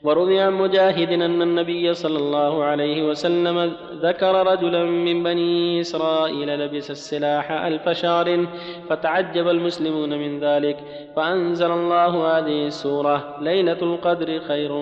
وروي 0.06 0.40
عن 0.40 0.52
مجاهد 0.52 1.12
أن 1.12 1.42
النبي 1.42 1.94
صلى 1.94 2.18
الله 2.18 2.64
عليه 2.64 3.02
وسلم 3.02 3.72
ذكر 4.02 4.46
رجلا 4.46 4.84
من 4.84 5.22
بني 5.22 5.80
إسرائيل 5.80 6.60
لبس 6.60 6.90
السلاح 6.90 7.52
ألف 7.52 7.88
شهر 7.88 8.46
فتعجب 8.88 9.48
المسلمون 9.48 10.18
من 10.18 10.40
ذلك 10.40 10.76
فأنزل 11.16 11.70
الله 11.70 12.38
هذه 12.38 12.66
السورة 12.66 13.36
ليلة 13.40 13.78
القدر 13.82 14.40
خير 14.40 14.72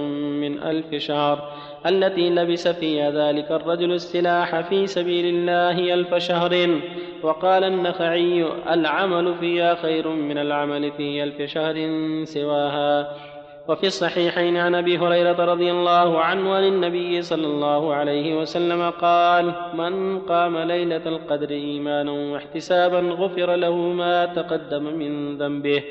من 0.41 0.63
ألف 0.63 0.95
شهر 0.95 1.53
التي 1.87 2.31
لبس 2.31 2.69
فيها 2.69 3.11
ذلك 3.11 3.53
الرجل 3.53 3.93
السلاح 3.93 4.61
في 4.61 4.87
سبيل 4.87 5.35
الله 5.35 5.95
ألف 5.95 6.15
شهر 6.15 6.81
وقال 7.23 7.65
النخعي 7.65 8.47
العمل 8.71 9.35
فيها 9.41 9.75
خير 9.75 10.09
من 10.09 10.39
العمل 10.39 10.93
في 10.93 11.23
ألف 11.23 11.43
شهر 11.43 11.77
سواها. 12.25 13.34
وفي 13.69 13.87
الصحيحين 13.87 14.57
عن 14.57 14.75
أبي 14.75 14.99
هريرة 14.99 15.45
رضي 15.45 15.71
الله 15.71 16.21
عنه 16.21 16.55
عن 16.55 16.65
النبي 16.65 17.23
صلى 17.23 17.47
الله 17.47 17.95
عليه 17.95 18.35
وسلم 18.41 18.91
قال 18.91 19.55
من 19.75 20.19
قام 20.19 20.59
ليلة 20.59 21.07
القدر 21.07 21.51
إيمانا 21.51 22.13
واحتسابا 22.13 23.01
غفر 23.01 23.55
له 23.55 23.77
ما 23.77 24.27
تقدم 24.27 24.83
من 24.83 25.39
ذنبه 25.39 25.83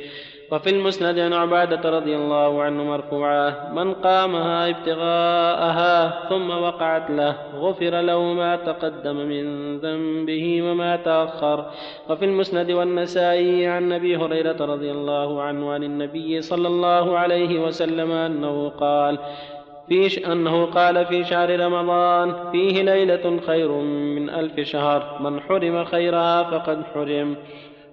وفي 0.53 0.69
المسند 0.69 1.19
عن 1.19 1.33
عبادة 1.33 1.89
رضي 1.89 2.15
الله 2.15 2.63
عنه 2.63 2.83
مرفوعا 2.83 3.73
من 3.73 3.93
قامها 3.93 4.69
ابتغاءها 4.69 6.29
ثم 6.29 6.49
وقعت 6.49 7.09
له 7.11 7.35
غفر 7.55 8.01
له 8.01 8.33
ما 8.33 8.55
تقدم 8.55 9.15
من 9.15 9.77
ذنبه 9.77 10.61
وما 10.61 10.95
تأخر. 10.95 11.65
وفي 12.09 12.25
المسند 12.25 12.71
والنسائي 12.71 13.67
عن 13.67 13.91
أبي 13.91 14.17
هريرة 14.17 14.65
رضي 14.65 14.91
الله 14.91 15.41
عنه 15.41 15.71
عن 15.71 15.83
النبي 15.83 16.41
صلى 16.41 16.67
الله 16.67 17.17
عليه 17.17 17.59
وسلم 17.59 18.11
أنه 18.11 18.69
قال 18.69 19.17
في 19.89 20.31
أنه 20.31 20.65
قال 20.65 21.05
في 21.05 21.23
شهر 21.23 21.59
رمضان 21.59 22.51
فيه 22.51 22.81
ليلة 22.81 23.39
خير 23.47 23.71
من 24.15 24.29
ألف 24.29 24.59
شهر 24.59 25.17
من 25.19 25.41
حرم 25.41 25.85
خيرها 25.85 26.43
فقد 26.43 26.83
حرم. 26.93 27.35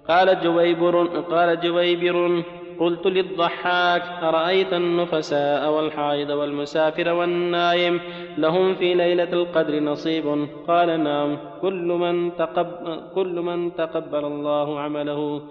قال 0.07 0.41
جويبر 0.41 1.05
قال 1.05 1.59
جويبر 1.59 2.43
قلت 2.79 3.07
للضحاك 3.07 4.03
أرأيت 4.23 4.73
النفساء 4.73 5.71
والحائض 5.71 6.29
والمسافر 6.29 7.13
والنائم 7.13 7.99
لهم 8.37 8.75
في 8.75 8.93
ليلة 8.93 9.33
القدر 9.33 9.79
نصيب. 9.79 10.47
قال 10.67 11.03
نعم 11.03 11.37
كل 11.61 11.87
من 12.03 12.35
تقبل, 12.35 13.01
كل 13.15 13.41
من 13.41 13.75
تقبل 13.75 14.25
الله 14.25 14.79
عمله 14.79 15.41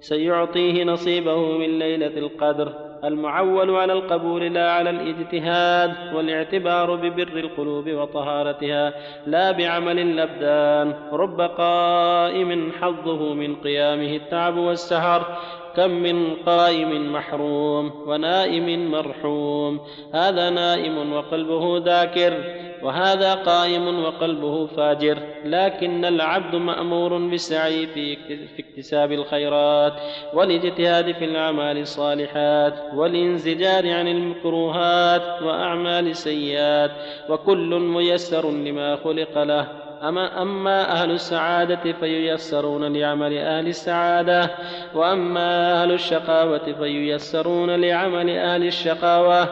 سيعطيه 0.00 0.84
نصيبه 0.84 1.58
من 1.58 1.78
ليلة 1.78 2.18
القدر. 2.18 2.85
المعول 3.04 3.76
على 3.76 3.92
القبول 3.92 4.42
لا 4.54 4.72
على 4.72 4.90
الاجتهاد 4.90 5.92
والاعتبار 6.14 6.94
ببر 6.94 7.22
القلوب 7.38 7.88
وطهارتها 7.88 8.92
لا 9.26 9.52
بعمل 9.52 9.98
الابدان 9.98 10.94
رب 11.12 11.40
قائم 11.40 12.72
حظه 12.80 13.34
من 13.34 13.56
قيامه 13.56 14.16
التعب 14.16 14.56
والسهر 14.56 15.38
كم 15.76 15.90
من 15.90 16.34
قائم 16.34 17.12
محروم 17.12 17.90
ونائم 18.06 18.90
مرحوم. 18.90 19.80
هذا 20.14 20.50
نائم 20.50 21.12
وقلبه 21.12 21.78
ذاكر 21.78 22.34
وهذا 22.82 23.34
قائم 23.34 24.04
وقلبه 24.04 24.66
فاجر. 24.66 25.18
لكن 25.44 26.04
العبد 26.04 26.54
مأمور 26.54 27.18
بالسعي 27.18 27.86
في 27.86 28.16
اكتساب 28.58 29.12
الخيرات 29.12 29.92
والاجتهاد 30.34 31.12
في 31.12 31.24
الأعمال 31.24 31.78
الصالحات 31.78 32.74
والانزجار 32.94 33.90
عن 33.92 34.08
المكروهات 34.08 35.42
وأعمال 35.42 36.06
السيئات 36.08 36.90
وكل 37.30 37.78
ميسر 37.80 38.50
لما 38.50 38.96
خلق 38.96 39.42
له. 39.42 39.85
أما, 40.02 40.42
أما 40.42 40.92
أهل 40.92 41.10
السعادة 41.10 41.92
فييسرون 41.92 42.96
لعمل 42.96 43.38
أهل 43.38 43.66
السعادة 43.66 44.50
وأما 44.94 45.82
أهل 45.82 45.92
الشقاوة 45.92 46.72
فييسرون 46.72 47.70
لعمل 47.70 48.30
أهل 48.30 48.66
الشقاوة. 48.66 49.48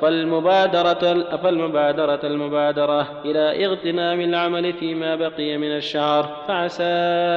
فالمبادرة 0.00 1.36
فالمبادرة 1.36 2.20
المبادرة 2.24 3.22
إلى 3.24 3.66
اغتنام 3.66 4.20
العمل 4.20 4.72
فيما 4.72 5.16
بقي 5.16 5.56
من 5.56 5.76
الشهر 5.76 6.44
فعسى 6.48 6.84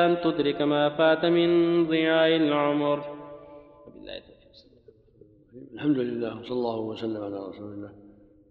أن 0.05 0.17
تدرك 0.23 0.61
ما 0.61 0.89
فات 0.89 1.25
من 1.25 1.87
ضياع 1.87 2.27
العمر. 2.27 3.03
الحمد 5.73 5.97
لله 5.97 6.39
وصلى 6.39 6.51
الله 6.51 6.79
وسلم 6.79 7.23
على 7.23 7.35
رسول 7.35 7.73
الله 7.73 7.91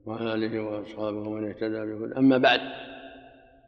وعلى 0.07 0.35
آله 0.35 0.61
وأصحابه 0.61 1.29
ومن 1.29 1.49
اهتدى 1.49 1.79
به 1.79 2.19
أما 2.19 2.39
بعد 2.39 2.61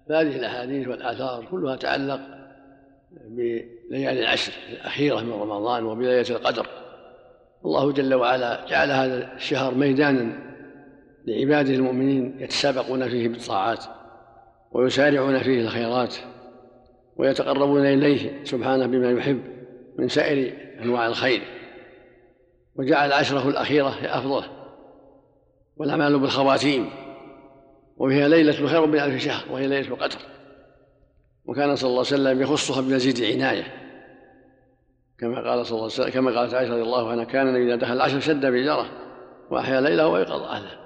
فهذه 0.08 0.36
الأحاديث 0.36 0.88
والآثار 0.88 1.44
كلها 1.50 1.76
تعلق 1.76 2.20
بليالي 3.90 4.20
العشر 4.20 4.52
الأخيرة 4.72 5.20
من 5.20 5.32
رمضان 5.32 5.84
وبليلة 5.84 6.30
القدر. 6.30 6.66
الله 7.64 7.92
جل 7.92 8.14
وعلا 8.14 8.66
جعل 8.66 8.90
هذا 8.90 9.34
الشهر 9.36 9.74
ميدانا 9.74 10.38
لعباده 11.26 11.74
المؤمنين 11.74 12.36
يتسابقون 12.40 13.08
فيه 13.08 13.28
بالطاعات 13.28 13.84
ويسارعون 14.72 15.38
فيه 15.38 15.60
الخيرات 15.60 16.14
ويتقربون 17.16 17.86
إليه 17.86 18.44
سبحانه 18.44 18.86
بما 18.86 19.10
يحب 19.10 19.40
من 19.98 20.08
سائر 20.08 20.52
أنواع 20.82 21.06
الخير. 21.06 21.42
وجعل 22.76 23.12
عشره 23.12 23.48
الأخيرة 23.48 23.94
أفضل 24.04 24.44
والأعمال 25.76 26.18
بالخواتيم 26.18 26.90
وفيها 27.96 28.28
ليلة 28.28 28.66
خير 28.66 28.86
من 28.86 28.98
ألف 28.98 29.22
شهر 29.22 29.52
وهي 29.52 29.66
ليلة 29.66 29.88
القدر. 29.88 30.18
وكان 31.44 31.76
صلى 31.76 31.88
الله 31.88 32.04
عليه 32.06 32.14
وسلم 32.14 32.42
يخصها 32.42 32.80
بمزيد 32.80 33.22
عناية. 33.22 33.64
كما 35.18 35.50
قال 35.50 35.66
صلى 35.66 35.76
الله 35.76 35.90
عليه 35.92 35.94
وسلم 35.94 36.08
كما 36.08 36.38
قالت 36.40 36.54
عائشة 36.54 36.72
رضي 36.72 36.82
الله 36.82 37.10
عنها 37.10 37.24
كان 37.24 37.56
إذا 37.56 37.76
دخل 37.76 37.92
العشر 37.92 38.20
شد 38.20 38.46
بجرة 38.46 38.86
وأحيا 39.50 39.80
ليله 39.80 40.08
وأيقظ 40.08 40.42
أهله. 40.42 40.78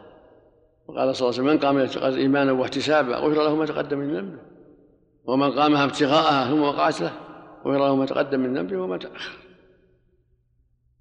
وقال 0.88 1.16
صلى 1.16 1.28
الله 1.28 1.40
عليه 1.40 1.50
وسلم 1.50 1.76
من 1.76 1.88
قام 1.98 2.14
إيمانا 2.14 2.52
واحتسابا 2.52 3.16
غفر 3.16 3.44
له 3.44 3.56
ما 3.56 3.66
تقدم 3.66 3.98
من 3.98 4.16
ذنبه. 4.16 4.38
ومن 5.24 5.52
قامها 5.52 5.84
ابتغاءها 5.84 6.50
ثم 6.50 6.62
وقعت 6.62 7.00
له 7.00 7.12
غفر 7.60 7.78
له 7.78 7.96
ما 7.96 8.06
تقدم 8.06 8.40
من 8.40 8.58
ذنبه 8.58 8.76
وما 8.76 8.98
تأخر. 8.98 9.38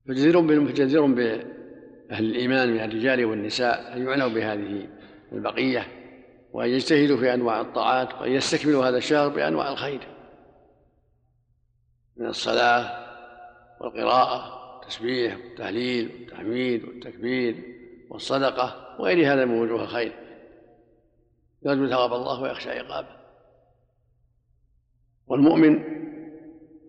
فجدير 0.07 0.71
جدير 0.71 1.05
بأهل 1.05 2.25
الإيمان 2.25 2.73
من 2.73 2.79
الرجال 2.79 3.25
والنساء 3.25 3.97
أن 3.97 4.03
يعنوا 4.07 4.27
بهذه 4.27 4.87
البقية 5.35 5.87
وأن 6.53 6.69
يجتهدوا 6.69 7.17
في 7.17 7.33
أنواع 7.33 7.61
الطاعات 7.61 8.13
وأن 8.13 8.31
يستكملوا 8.31 8.85
هذا 8.85 8.97
الشهر 8.97 9.27
بأنواع 9.27 9.71
الخير. 9.71 10.07
من 12.17 12.27
الصلاة 12.27 13.05
والقراءة 13.81 14.55
والتسبيح 14.77 15.35
والتهليل 15.35 16.11
والتحميد 16.13 16.83
والتكبير 16.85 17.63
والصدقة 18.09 18.95
وغير 18.99 19.33
هذا 19.33 19.45
من 19.45 19.61
وجوه 19.61 19.83
الخير. 19.83 20.13
يرجو 21.65 21.87
ثواب 21.87 22.13
الله 22.13 22.41
ويخشى 22.41 22.69
عقابه. 22.69 23.15
والمؤمن 25.27 25.83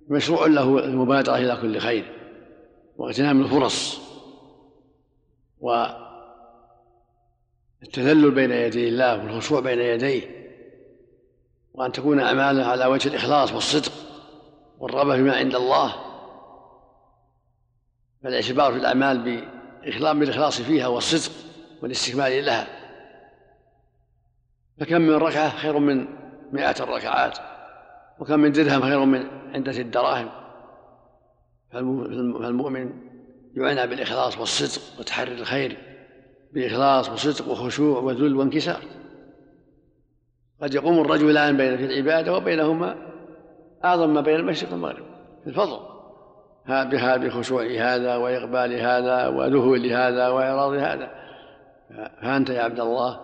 مشروع 0.09 0.47
له 0.47 0.85
المبادرة 0.85 1.37
إلى 1.37 1.59
كل 1.63 1.79
خير 1.79 2.13
واغتنام 2.97 3.41
الفرص 3.41 4.01
والتذلل 7.83 8.31
بين 8.31 8.51
يدي 8.53 8.89
الله 8.89 9.25
والخشوع 9.25 9.61
بين 9.61 9.79
يديه 9.81 10.23
وأن 11.75 11.93
تكون 11.93 12.21
أعماله 12.21 12.65
على 12.65 12.87
وجه 12.87 13.09
الإخلاص 13.09 13.53
والصدق 13.53 13.93
والرغبة 14.79 15.17
فيما 15.17 15.37
عند 15.37 15.55
الله 15.55 15.95
فالاعتبار 18.23 18.73
في 18.73 18.79
الأعمال 18.79 19.47
بالإخلاص 19.83 20.61
فيها 20.61 20.87
والصدق 20.87 21.33
والاستكمال 21.83 22.45
لها. 22.45 22.67
فكم 24.81 25.01
من 25.01 25.15
ركعة 25.15 25.57
خير 25.57 25.79
من 25.79 26.07
مئة 26.53 26.83
الركعات 26.83 27.39
وكم 28.19 28.41
من 28.41 28.53
درهم 28.53 28.83
خير 28.83 29.05
من 29.05 29.27
عدة 29.55 29.81
الدراهم. 29.81 30.31
فالمؤمن 31.73 32.93
يعنى 33.55 33.87
بالإخلاص 33.87 34.39
والصدق 34.39 35.01
وتحري 35.01 35.33
الخير. 35.35 35.96
بإخلاص 36.53 37.11
وصدق 37.11 37.49
وخشوع 37.49 38.01
وذل 38.01 38.37
وانكسار. 38.37 38.81
قد 40.63 40.75
يقوم 40.75 41.01
الرجلان 41.01 41.57
بين 41.57 41.77
في 41.77 41.85
العبادة 41.85 42.35
وبينهما 42.35 42.97
أعظم 43.85 44.15
ما 44.15 44.21
بين 44.21 44.37
المشرق 44.37 44.73
والمغرب 44.73 45.05
في 45.45 45.51
الفضل. 45.51 45.79
بها 46.69 47.17
بخشوع 47.17 47.63
هذا 47.63 48.17
وإقبال 48.17 48.75
هذا 48.75 49.29
وذهول 49.29 49.87
هذا 49.87 50.29
وإعراض 50.29 50.73
هذا. 50.73 51.11
فأنت 52.23 52.51
يا 52.51 52.63
عبد 52.63 52.81
الله 52.81 53.21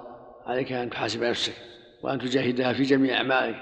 عليك 0.46 0.72
أن 0.72 0.90
تحاسب 0.90 1.22
نفسك 1.22 1.54
وأن 2.02 2.18
تجاهدها 2.18 2.72
في 2.72 2.82
جميع 2.82 3.16
أعمالك 3.16 3.56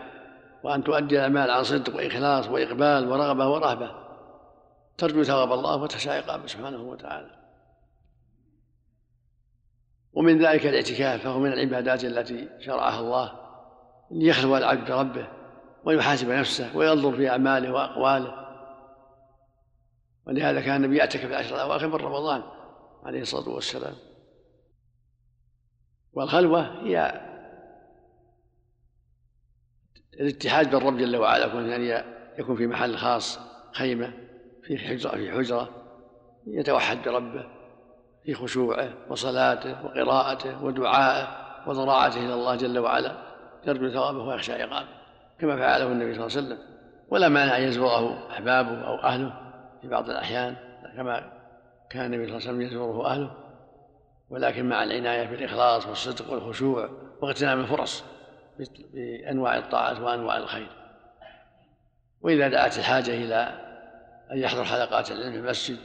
وأن 0.62 0.84
تؤدي 0.84 1.16
الأعمال 1.16 1.50
عن 1.50 1.62
صدق 1.62 1.96
وإخلاص 1.96 2.48
وإقبال 2.48 3.08
ورغبة 3.08 3.48
ورهبة. 3.48 3.90
ترجو 4.98 5.22
ثواب 5.22 5.52
الله 5.52 5.76
وتخشى 5.76 6.10
عقابه 6.10 6.46
سبحانه 6.46 6.82
وتعالى. 6.82 7.39
ومن 10.12 10.38
ذلك 10.38 10.66
الاعتكاف 10.66 11.22
فهو 11.22 11.38
من 11.38 11.52
العبادات 11.52 12.04
التي 12.04 12.48
شرعها 12.58 13.00
الله 13.00 13.40
ليخلو 14.10 14.56
العبد 14.56 14.90
بربه 14.90 15.28
ويحاسب 15.84 16.30
نفسه 16.30 16.76
وينظر 16.76 17.16
في 17.16 17.30
أعماله 17.30 17.72
وأقواله. 17.72 18.34
ولهذا 20.26 20.60
كان 20.60 20.76
النبي 20.76 20.96
يعتكف 20.96 21.24
العشر 21.24 21.54
الأواخر 21.54 21.88
من 21.88 21.94
رمضان 21.94 22.42
عليه 23.04 23.20
الصلاة 23.20 23.48
والسلام. 23.48 23.94
والخلوة 26.12 26.86
هي 26.86 27.20
الاتحاد 30.20 30.70
بالرب 30.70 30.96
جل 30.96 31.16
وعلا 31.16 31.46
يكون 31.46 31.72
أن 31.72 32.04
يكون 32.38 32.56
في 32.56 32.66
محل 32.66 32.96
خاص 32.96 33.38
خيمة 33.72 34.12
في 34.62 34.78
حجرة 34.78 35.10
في 35.10 35.32
حجرة 35.32 35.68
يتوحد 36.46 36.98
بربه. 37.08 37.59
في 38.24 38.34
خشوعه 38.34 38.88
وصلاته 39.08 39.84
وقراءته 39.84 40.64
ودعائه 40.64 41.28
وضراعته 41.66 42.18
إلى 42.18 42.34
الله 42.34 42.54
جل 42.56 42.78
وعلا 42.78 43.12
يرجو 43.66 43.88
ثوابه 43.88 44.18
ويخشى 44.18 44.62
عقابه 44.62 44.88
كما 45.38 45.56
فعله 45.56 45.86
النبي 45.86 46.14
صلى 46.14 46.26
الله 46.26 46.36
عليه 46.36 46.46
وسلم. 46.46 46.58
ولا 47.08 47.28
مانع 47.28 47.56
أن 47.56 47.62
يزوره 47.62 48.30
أحبابه 48.30 48.86
أو 48.86 48.94
أهله 48.94 49.32
في 49.82 49.88
بعض 49.88 50.10
الأحيان 50.10 50.56
كما 50.96 51.32
كان 51.90 52.04
النبي 52.04 52.26
صلى 52.26 52.36
الله 52.36 52.48
عليه 52.48 52.58
وسلم 52.58 52.60
يزوره 52.60 53.06
أهله. 53.06 53.30
ولكن 54.30 54.68
مع 54.68 54.82
العناية 54.82 55.26
بالإخلاص 55.26 55.86
والصدق 55.86 56.32
والخشوع 56.32 56.90
واغتنام 57.22 57.60
الفرص 57.60 58.04
بأنواع 58.92 59.58
الطاعات 59.58 60.00
وأنواع 60.00 60.36
الخير. 60.36 60.70
وإذا 62.22 62.48
دعت 62.48 62.78
الحاجة 62.78 63.10
إلى 63.10 63.54
أن 64.32 64.38
يحضر 64.38 64.64
حلقات 64.64 65.10
العلم 65.10 65.32
في 65.32 65.38
المسجد 65.38 65.78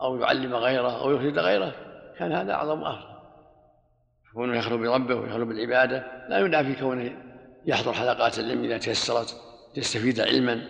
أو 0.00 0.16
يعلم 0.16 0.54
غيره 0.54 1.02
أو 1.02 1.10
يفسد 1.10 1.38
غيره 1.38 1.74
كان 2.18 2.32
هذا 2.32 2.52
أعظم 2.52 2.84
أفضل 2.84 3.18
كونه 4.34 4.58
يخلو 4.58 4.78
بربه 4.78 5.14
ويخلو 5.14 5.46
بالعبادة 5.46 6.26
لا 6.28 6.38
يدعى 6.38 6.64
في 6.64 6.74
كونه 6.74 7.10
يحضر 7.66 7.92
حلقات 7.92 8.38
العلم 8.38 8.64
إذا 8.64 8.78
تيسرت 8.78 9.36
يستفيد 9.76 10.20
علما 10.20 10.62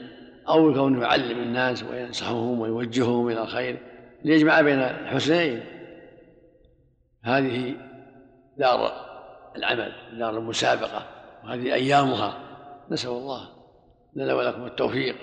أو 0.49 0.75
كونه 0.75 1.03
يعلم 1.03 1.39
الناس 1.39 1.83
وينصحهم 1.83 2.61
ويوجههم 2.61 3.29
إلى 3.29 3.43
الخير 3.43 3.79
ليجمع 4.25 4.61
بين 4.61 4.79
الحسنين. 4.79 5.65
هذه 7.23 7.75
دار 8.57 8.93
العمل 9.57 9.93
دار 10.19 10.39
المسابقة 10.39 11.07
وهذه 11.45 11.75
أيامها. 11.75 12.39
نسأل 12.91 13.11
الله 13.11 13.49
لنا 14.17 14.35
ولكم 14.35 14.67
التوفيق 14.67 15.17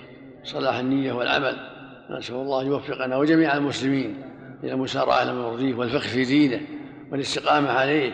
صلاح 0.44 0.76
النية 0.76 1.12
والعمل. 1.12 1.75
نسأل 2.10 2.34
الله 2.34 2.62
أن 2.62 2.66
يوفقنا 2.66 3.16
وجميع 3.16 3.56
المسلمين 3.56 4.22
إلى 4.64 4.72
المسارعة 4.72 5.24
لما 5.24 5.48
يرضيه 5.48 5.74
والفقه 5.74 6.08
في 6.08 6.24
دينه 6.24 6.60
والاستقامة 7.12 7.70
عليه 7.70 8.12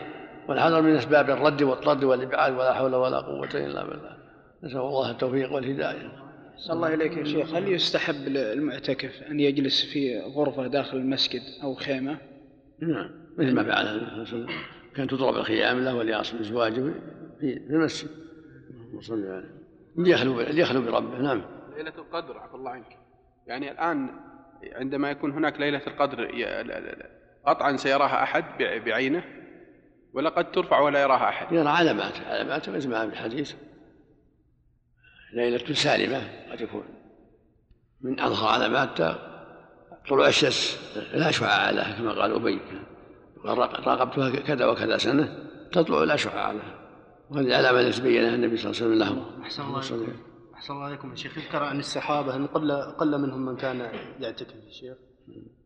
والحذر 0.48 0.83
من 0.83 0.96
أسباب 0.96 1.31
الرد 1.31 1.62
والطرد 1.62 2.05
والإبعاد 2.05 2.52
ولا 2.52 2.74
حول 2.74 2.94
ولا 2.94 3.20
قوة 3.20 3.48
إلا 3.55 3.85
بالله. 3.85 4.16
نسأل 4.62 4.81
الله 4.81 5.11
التوفيق 5.11 5.52
والهداية. 5.52 6.12
صلى 6.57 6.76
الله 6.76 6.94
إليك 6.94 7.16
يا 7.16 7.24
شيخ. 7.24 7.55
هل 7.55 7.68
يستحب 7.68 8.28
للمعتكف 8.28 9.22
أن 9.31 9.40
يجلس 9.40 9.85
في 9.85 10.20
غرفة 10.20 10.66
داخل 10.66 10.96
المسجد 10.96 11.42
أو 11.62 11.74
خيمة؟ 11.74 12.18
نعم 12.81 13.11
مثل 13.38 13.55
ما 13.55 13.64
فعل 13.64 13.87
النبي 13.87 14.07
صلى 14.07 14.12
الله 14.12 14.12
عليه 14.12 14.22
وسلم 14.22 14.48
كان 14.96 15.09
تضرب 15.09 15.37
الخيام 15.37 15.85
له 15.85 15.94
وليصل 15.94 16.38
ازواجه 16.38 16.92
في 17.40 17.61
المسجد. 17.70 18.11
صلى 19.00 19.28
عليه 19.28 19.62
ليخلو 19.96 20.40
ليخلو 20.40 20.83
بربه. 20.83 21.18
نعم. 21.18 21.42
ليلة 21.76 21.92
القدر 21.98 22.38
عفى 22.38 22.55
الله 22.55 22.70
عنك. 22.70 23.02
يعني 23.46 23.70
الآن 23.70 24.11
عندما 24.72 25.11
يكون 25.11 25.31
هناك 25.31 25.61
ليلة 25.61 25.83
القدر 25.87 26.31
قطعا 27.46 27.76
سيراها 27.76 28.22
أحد 28.22 28.44
بعينه 28.59 29.24
ولا 30.12 30.31
قد 30.31 30.52
ترفع 30.52 30.81
ولا 30.81 31.02
يراها 31.02 31.28
أحد. 31.28 31.52
يرى 31.52 31.68
علامات 31.68 32.20
علامات 32.20 32.68
مثل 32.68 32.90
ما 32.90 33.09
في 33.09 33.12
الحديث 33.12 33.55
ليلة 35.33 35.74
سالمة 35.74 36.22
قد 36.52 36.61
يكون 36.61 36.85
من 38.00 38.20
أظهر 38.20 38.48
علامات 38.48 39.18
طلوع 40.09 40.28
الشمس 40.28 40.81
لا 41.14 41.31
شعاع 41.31 41.70
لها 41.70 41.98
كما 41.98 42.12
قال 42.12 42.35
أبي. 42.35 42.61
راقبتها 43.44 44.31
كذا 44.31 44.66
وكذا 44.66 44.98
سنة 44.98 45.48
تطلع 45.72 46.05
لا 46.05 46.16
شعاع 46.16 46.52
لها. 46.52 46.78
وهذه 47.31 47.57
علامة 47.57 47.81
التي 47.81 48.02
بينها 48.02 48.35
النبي 48.35 48.57
صلى 48.57 48.70
الله 48.70 48.83
عليه 48.83 48.87
وسلم 48.87 48.98
لهم. 48.98 49.42
أحسن 49.42 49.62
الله 49.62 50.07
أحسن 50.62 50.75
الله 50.75 50.85
عليكم 50.85 51.11
يا 51.11 51.16
شيخ. 51.16 51.38
يذكر 51.38 51.62
عن 51.62 51.79
الصحابة 51.79 52.37
أن 52.37 52.46
قل 52.46 52.72
قل 52.72 53.20
منهم 53.20 53.46
من 53.46 53.57
كان 53.57 53.88
يعتكف 54.20 54.55
يا 54.66 54.72
شيخ. 54.72 54.96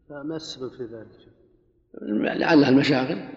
فما 0.09 0.37
السبب 0.37 0.71
في 0.71 0.83
ذلك؟ 0.83 2.37
لعلها 2.39 2.69
المشاغل. 2.69 3.29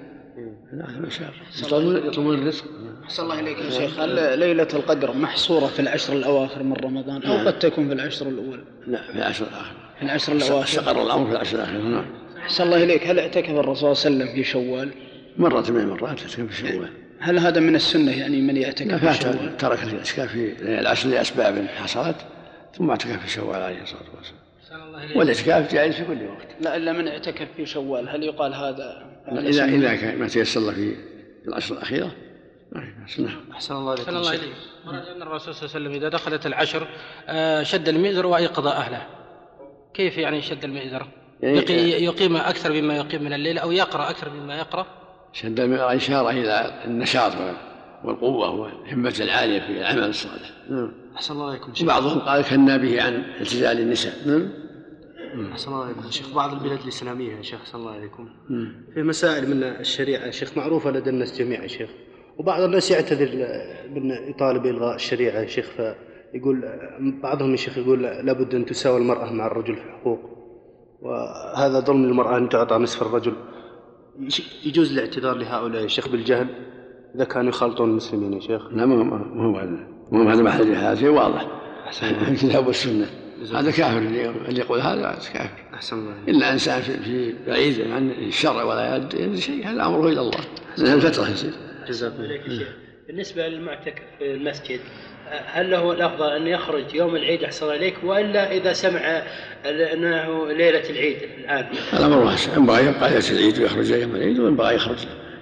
لعلها 0.74 0.98
المشاغل. 0.98 2.08
يطلبون 2.08 2.36
الرزق. 2.36 2.66
أحسن 3.04 3.24
الله 3.24 3.40
إليك 3.40 3.58
يا 3.58 3.70
شيخ. 3.70 4.00
هل 4.00 4.40
ليلة 4.40 4.68
القدر 4.74 5.14
محصورة 5.14 5.68
في 5.68 5.80
العشر 5.80 6.14
الأواخر 6.14 6.64
من 6.64 6.74
رمضان 6.74 7.24
أو 7.24 7.48
قد 7.48 7.60
تكون 7.60 7.88
في 7.88 7.94
العشر 7.94 8.28
الأول؟ 8.28 8.64
لا 8.88 9.02
في 9.02 9.18
العشر 9.18 9.48
الأواخر. 9.48 9.76
في 9.98 10.06
العشر 10.06 10.34
الأواخر. 10.34 10.64
استقر 10.64 11.02
الأمر 11.02 11.26
في 11.26 11.32
العشر 11.32 11.56
الأواخر 11.56 11.82
نعم. 11.82 12.06
أحسن 12.38 12.64
الله 12.64 12.84
إليك. 12.84 13.08
هل 13.08 13.20
اعتكف 13.20 13.50
الرسول 13.50 13.96
صلى 13.96 14.12
الله 14.12 14.24
عليه 14.24 14.34
وسلم 14.34 14.36
في 14.36 14.50
شوال؟ 14.50 14.94
مرة 15.38 15.72
من 15.72 15.80
المرات 15.80 16.20
اعتكف 16.20 16.42
في 16.42 16.54
شوال. 16.54 16.90
هل 17.20 17.40
هذا 17.40 17.60
من 17.60 17.76
السنة 17.76 18.20
يعني 18.20 18.42
من 18.42 18.58
يعتكف 18.58 19.06
في 19.06 19.22
شوال؟ 19.22 19.58
ترك 19.58 19.84
الاعتكاف 19.84 20.32
في 20.32 20.80
العشر 20.80 21.10
لأسباب 21.10 21.68
حصلت 21.68 22.16
ثم 22.78 22.90
اعتكف 22.90 23.22
في 23.24 23.30
شوال 23.30 23.62
عليه 23.62 23.82
الصلاة 23.82 24.02
والسلام. 24.18 25.18
والاعتكاف 25.18 25.74
جائز 25.74 25.96
في 25.96 26.06
كل 26.06 26.28
وقت. 26.28 26.48
لا 26.62 26.76
إلا 26.76 26.94
من 26.94 27.08
اعتكف 27.08 27.48
في 27.58 27.66
شوال 27.66 28.10
هل 28.10 28.24
يقال 28.24 28.54
هذا 28.54 29.10
إذا 29.32 29.66
إذا 29.66 29.96
كان 29.96 30.20
ما 30.20 30.28
تيسر 30.28 30.62
له 30.62 30.72
في 30.72 30.96
العشر 31.48 31.76
الأخيرة. 31.76 32.12
أحسن 33.04 33.24
الله 33.76 33.94
إليك. 33.94 34.06
أحسن 34.06 34.16
الله 34.16 34.30
إليك. 34.34 34.54
ورد 34.88 35.06
أن 35.16 35.22
الرسول 35.22 35.56
صلى 35.56 35.66
الله 35.66 35.76
عليه 35.76 35.86
وسلم 35.86 35.92
إذا 35.94 36.10
دخلت 36.10 36.46
العشر 36.46 36.88
آه، 37.28 37.64
شد 37.64 37.90
المئزر 37.90 38.26
وأيقظ 38.26 38.68
أهله. 38.68 39.02
كيف 39.94 40.18
يعني 40.18 40.42
شد 40.42 40.64
المئزر؟ 40.64 41.08
يعني 41.42 42.04
يقيم 42.04 42.36
أكثر 42.36 42.74
مما 42.74 42.98
يقيم 42.98 43.24
من 43.24 43.34
الليل 43.34 43.58
أو 43.58 43.72
يقرأ 43.72 44.10
أكثر 44.10 44.30
مما 44.30 44.58
يقرأ؟ 44.58 44.86
شد 45.34 45.60
المرأة 45.60 45.96
إشارة 45.96 46.30
إلى 46.30 46.84
النشاط 46.86 47.32
والقوة 48.04 48.50
والهمة 48.50 49.14
العالية 49.20 49.60
في 49.60 49.72
العمل 49.72 50.04
الصالح. 50.04 50.52
نعم. 50.70 50.92
أحسن 51.16 51.34
الله 51.34 51.50
عليكم 51.50 51.74
شيخ. 51.74 51.84
وبعضهم 51.84 52.20
قال 52.20 52.44
كنا 52.44 52.78
به 52.78 53.04
عن 53.04 53.24
اعتزال 53.24 53.80
النساء 53.80 54.14
نعم. 54.26 54.52
أحسن 55.52 55.72
الله 55.72 55.86
عليكم 55.86 56.12
شيخ. 56.12 56.36
بعض 56.36 56.54
البلاد 56.54 56.80
الإسلامية 56.80 57.36
يا 57.38 57.42
شيخ 57.42 57.60
أحسن 57.62 57.78
الله 57.78 57.92
عليكم. 57.92 58.30
نعم. 58.50 58.74
في 58.94 59.04
مسائل 59.04 59.50
من 59.50 59.64
الشريعة 59.64 60.26
يا 60.26 60.32
شيخ 60.32 60.58
معروفة 60.58 60.92
لدى 60.92 61.10
الناس 61.10 61.40
جميعا 61.40 61.62
يا 61.62 61.68
شيخ. 61.68 61.90
وبعض 62.38 62.62
الناس 62.62 62.92
يعتذر 62.92 63.30
من 63.90 64.12
يطالب 64.30 64.64
بإلغاء 64.64 64.96
الشريعة 64.96 65.40
يا 65.40 65.48
شيخ 65.48 65.66
فيقول 65.66 66.64
بعضهم 67.24 67.52
يا 67.52 67.56
شيخ 67.56 67.78
يقول 67.78 68.04
لابد 68.04 68.56
أن 68.56 68.66
تساوي 68.66 68.98
المرأة 68.98 69.34
مع 69.34 69.48
الرجل 69.48 69.76
في 69.76 69.82
الحقوق 69.84 70.20
وهذا 71.02 71.80
ظلم 71.80 72.06
للمرأة 72.06 72.38
أن 72.38 72.50
تعطى 72.50 72.76
نصف 72.76 73.02
الرجل. 73.02 73.34
يجوز 74.66 74.92
الاعتذار 74.92 75.38
لهؤلاء 75.38 75.82
يا 75.84 75.88
شيخ 75.88 76.08
بالجهل 76.08 76.48
إذا 77.16 77.24
كانوا 77.24 77.50
يخالطون 77.50 77.90
المسلمين 77.90 78.34
يا 78.34 78.40
شيخ؟ 78.40 78.66
لا 78.72 78.86
ما 78.86 78.96
هو 78.96 79.04
ما 79.04 79.46
هو 79.46 79.58
هذا 79.58 79.88
ما 80.12 80.24
هو 80.24 80.30
هذا 80.30 80.42
محل 80.42 80.72
هذا 80.72 80.96
شيء 80.96 81.10
واضح. 81.10 81.48
الكتاب 82.04 82.68
والسنة. 82.68 83.06
هذا 83.54 83.72
كافر 83.72 83.98
اللي 83.98 84.60
يقول 84.60 84.82
هذا 84.82 85.20
كافر. 85.34 85.50
أحسن 85.74 85.98
الله 85.98 86.14
إلا 86.28 86.54
إنسان 86.54 86.82
في, 86.82 86.98
في 86.98 87.36
بعيد 87.48 87.82
عن 87.92 88.12
الشرع 88.12 88.64
ولا 88.64 88.96
يدري 88.96 89.38
شيء 89.38 89.68
هذا 89.68 89.86
أمره 89.86 90.08
إلى 90.08 90.22
الله. 90.22 90.40
لأن 90.78 90.94
الفترة 90.94 91.30
يصير. 91.30 91.54
جزاكم 91.88 92.24
الله 92.24 92.66
بالنسبة 93.08 93.48
للمعتكف 93.48 94.04
في 94.20 94.34
المسجد 94.34 94.80
هل 95.46 95.72
له 95.72 95.92
الأفضل 95.92 96.32
أن 96.32 96.48
يخرج 96.48 96.96
يوم 96.96 97.16
العيد 97.16 97.44
أحسن 97.44 97.70
إليك 97.70 97.96
وإلا 98.04 98.52
إذا 98.52 98.74
سمع 98.74 99.24
أنه 99.66 100.52
ليلة 100.52 100.90
العيد 100.90 101.18
الآن؟ 101.38 101.66
الأمر 101.94 102.18
واسع. 102.18 102.56
ينبغي 102.58 102.86
يبقى 102.86 103.10
ليلة 103.10 103.32
العيد 103.32 103.60
ويخرج 103.60 103.92
يوم 103.92 104.16
العيد 104.16 104.40
وينبغي 104.40 104.76
يخرج 104.76 104.98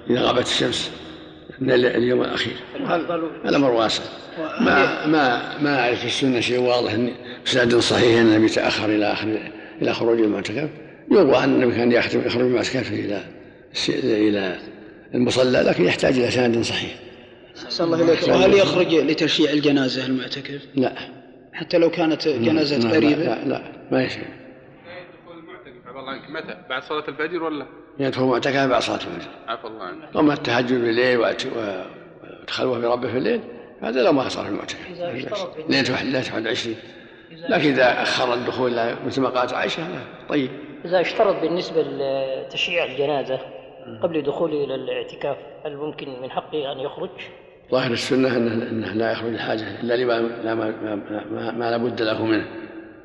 إذا 0.10 0.22
غابت 0.22 0.46
الشمس 0.46 0.92
من 1.60 1.72
اليوم 1.72 2.22
الأخير. 2.22 2.54
الأمر 3.46 3.72
واسع. 3.72 4.04
ما 4.62 5.06
ما 5.06 5.42
ما 5.62 5.80
أعرف 5.80 6.00
في 6.00 6.06
السنة 6.08 6.40
شيء 6.40 6.60
واضح 6.60 6.96
بسند 7.46 7.76
صحيح 7.76 8.20
أن 8.20 8.28
النبي 8.28 8.50
تأخر 8.50 8.86
إلى 8.86 9.12
آخر 9.12 9.38
إلى 9.82 9.94
خروج 9.94 10.20
المعتكف. 10.20 10.70
يروى 11.12 11.38
أن 11.38 11.64
النبي 11.64 11.76
كان 11.76 11.92
يخرج 11.92 12.42
من 12.42 12.48
المعتكف 12.48 12.92
إلى 12.92 13.22
إلى 13.90 14.56
المصلى 15.16 15.62
لكن 15.62 15.86
يحتاج 15.86 16.18
إلى 16.18 16.32
سند 16.32 16.62
صحيح. 16.64 17.07
أحسن 17.66 17.84
الله 17.84 18.02
إليك. 18.02 18.28
وهل 18.28 18.54
يخرج 18.54 18.96
لتشييع 18.96 19.52
الجنازة 19.52 20.06
المعتكف؟ 20.06 20.62
لا. 20.76 20.94
حتى 21.54 21.78
لو 21.78 21.90
كانت 21.90 22.28
جنازة 22.28 22.78
لا 22.78 22.96
قريبة؟ 22.96 23.24
لا, 23.24 23.46
لا 23.46 23.62
ما 23.92 24.04
يشيء 24.04 24.24
دخول 25.24 25.38
المعتكف 25.38 25.88
عفى 25.88 26.00
الله 26.00 26.12
عنك 26.12 26.30
متى؟ 26.30 26.58
بعد 26.70 26.84
صلاة 26.84 27.04
الفجر 27.08 27.44
ولا؟ 27.44 27.66
يدخل 28.00 28.24
المعتكف 28.24 28.66
بعد 28.66 28.82
صلاة 28.82 28.96
الفجر. 28.96 29.30
عفى 29.48 29.68
الله 29.68 29.84
عنك. 29.84 30.16
أما 30.16 30.34
التهجد 30.34 30.74
بالليل 30.74 31.18
والخلوة 31.18 32.80
بربه 32.80 33.12
في 33.12 33.18
الليل. 33.18 33.42
هذا 33.82 34.04
لا 34.04 34.12
ما 34.12 34.30
صار 34.30 34.46
في 34.46 34.52
المعتكف. 34.52 34.90
ليلة 35.70 35.82
21 36.34 36.76
لكن 37.32 37.70
إذا 37.70 38.02
أخر 38.02 38.34
الدخول 38.34 38.96
مثل 39.06 39.22
ما 39.22 39.30
قالت 39.30 39.54
عائشة 39.54 39.84
طيب. 40.30 40.50
إذا 40.86 41.02
اشترط 41.02 41.42
بالنسبة 41.42 41.82
لتشييع 41.82 42.86
الجنازة 42.86 43.40
قبل 44.04 44.22
دخوله 44.22 44.64
إلى 44.64 44.76
الاعتكاف؟ 44.76 45.38
هل 45.66 45.78
ممكن 45.78 46.22
من 46.22 46.32
حقه 46.32 46.72
أن 46.72 46.80
يخرج؟ 46.80 47.10
ظاهر 47.72 47.92
السنة 47.92 48.38
أنه, 48.38 48.54
إنه 48.54 48.94
لا 48.94 49.12
يخرج 49.12 49.34
الحاجة 49.34 49.82
إلا 49.82 49.94
لما 49.94 50.14
لا 50.44 50.56
ما, 50.56 50.72
ما, 50.84 50.96
ما, 51.32 51.52
ما 51.52 51.72
لا 51.72 51.78
بد 51.78 52.02
له 52.02 52.26
منه. 52.26 52.46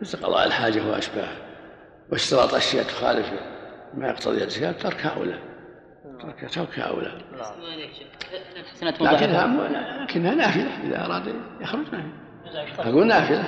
مثل 0.00 0.18
قضاء 0.18 0.46
الحاجة 0.46 0.82
وأشباهه. 0.90 1.36
واشتراط 2.12 2.54
أشياء 2.54 2.84
تخالف 2.84 3.32
ما 3.94 4.08
يقتضي 4.08 4.36
الاعتكاف 4.36 4.82
تركها 4.82 5.08
أولى 5.08 5.38
ترك 6.20 6.50
تركها 6.50 6.82
أولى 6.82 7.12
لكنها 9.02 10.02
لكنها 10.02 10.34
نافلة. 10.34 10.70
إذا 10.86 11.04
أراد 11.04 11.34
يخرج 11.60 11.84
نافلة 11.92 12.90
أقول 12.90 13.06
نافلة. 13.06 13.44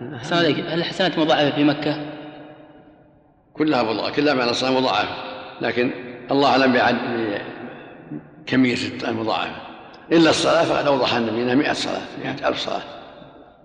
السلام 0.00 0.44
عليك 0.44 0.58
هل 0.58 0.78
الحسنات 0.78 1.18
مضاعفة 1.18 1.50
في 1.50 1.64
مكة؟ 1.64 2.00
كلها 3.52 3.82
مضاعفة. 3.82 4.16
كلها 4.16 4.34
معنى 4.34 4.50
الصلاة 4.50 4.80
مضاعفة. 4.80 5.14
لكن 5.60 5.90
الله 6.30 6.50
أعلم 6.50 6.72
بعد 6.72 6.96
كمية 8.46 8.76
المضاعفة 9.08 9.65
إلا 10.12 10.30
الصلاة 10.30 10.64
فقد 10.64 10.86
أوضح 10.86 11.14
النبي 11.14 11.42
أنها 11.42 11.54
100 11.54 11.72
صلاة 11.72 12.02
100 12.24 12.48
ألف 12.48 12.58
صلاة. 12.58 12.82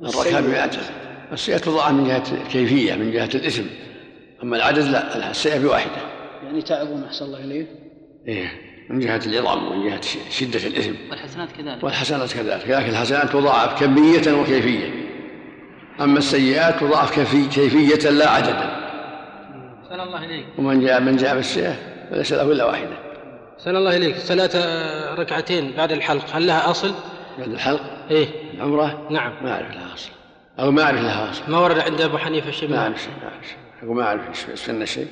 الركعة 0.02 0.42
ب 0.42 0.50
100 0.50 0.70
السيئة 1.32 1.58
تضاعف 1.58 1.92
من 1.92 2.08
جهة 2.08 2.24
الكيفية 2.32 2.96
من 2.96 3.12
جهة 3.12 3.30
الإثم. 3.36 3.64
أما 4.44 4.58
العدد 4.58 4.84
لا 4.84 5.32
السيئة 5.32 5.60
بواحدة. 5.60 6.02
يعني 6.44 6.62
تعبون 6.62 7.04
أحسن 7.04 7.26
الله 7.26 7.40
إليك. 7.40 7.68
إيه 8.28 8.52
من 8.90 9.00
جهة 9.00 9.22
العظم 9.26 9.68
ومن 9.68 9.90
جهة 9.90 10.02
شدة 10.30 10.68
الإثم. 10.68 10.94
والحسنات 11.12 11.52
كذلك. 11.52 11.84
والحسنات 11.84 12.34
كذلك. 12.34 12.68
لكن 12.68 12.90
الحسنات 12.90 13.30
تضاعف 13.30 13.84
كمية 13.84 14.42
وكيفية. 14.42 14.90
أما 16.02 16.18
السيئات 16.18 16.80
تضاعف 16.80 17.16
كيفية 17.56 18.10
لا 18.10 18.30
عددا 18.30 18.82
سلام 19.90 20.08
الله 20.08 20.26
إليك. 20.26 20.46
ومن 20.58 20.82
جاء 20.82 21.02
من 21.02 21.16
جاء 21.16 21.36
بالسيئة 21.36 21.76
فليس 22.12 22.34
له 22.34 22.52
إلا 22.52 22.66
واحدة. 22.66 23.11
سلام 23.64 23.78
الله 23.78 23.98
إليك. 23.98 24.18
صلاة 24.18 24.50
ركعتين 25.16 25.72
بعد 25.72 25.92
الحلق 25.92 26.26
هل 26.36 26.48
لها 26.48 26.70
أصل؟ 26.70 26.94
بعد 27.40 27.50
الحلق؟ 27.50 27.82
إيه. 28.12 28.28
العمرة؟ 28.54 29.08
نعم. 29.10 29.44
ما 29.44 29.52
أعرف 29.52 29.76
لها 29.76 29.94
أصل. 29.94 30.10
أو 30.60 30.72
ما 30.72 30.84
أعرف 30.84 31.02
لها 31.02 31.32
أصل. 31.32 31.52
ما 31.52 31.60
ورد 31.60 31.80
عند 31.80 32.02
أبو 32.02 32.18
حنيفة 32.18 32.52
شيء 32.52 32.70
ما 32.70 32.78
أعرف 32.78 33.02
شيء 33.02 33.14
ما 33.22 33.30
أعرف 33.30 33.48
شيء. 33.48 33.58
أقول 33.84 33.96
ما 33.96 34.04
أعرف 34.04 34.50
السنة 34.50 34.86
شيء. 34.86 35.08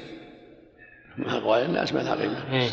ما 1.18 1.38
أقوال 1.38 1.66
الناس 1.66 1.94
ما 1.94 2.00
لها 2.00 2.16
قيمة. 2.16 2.54
إيه. 2.54 2.70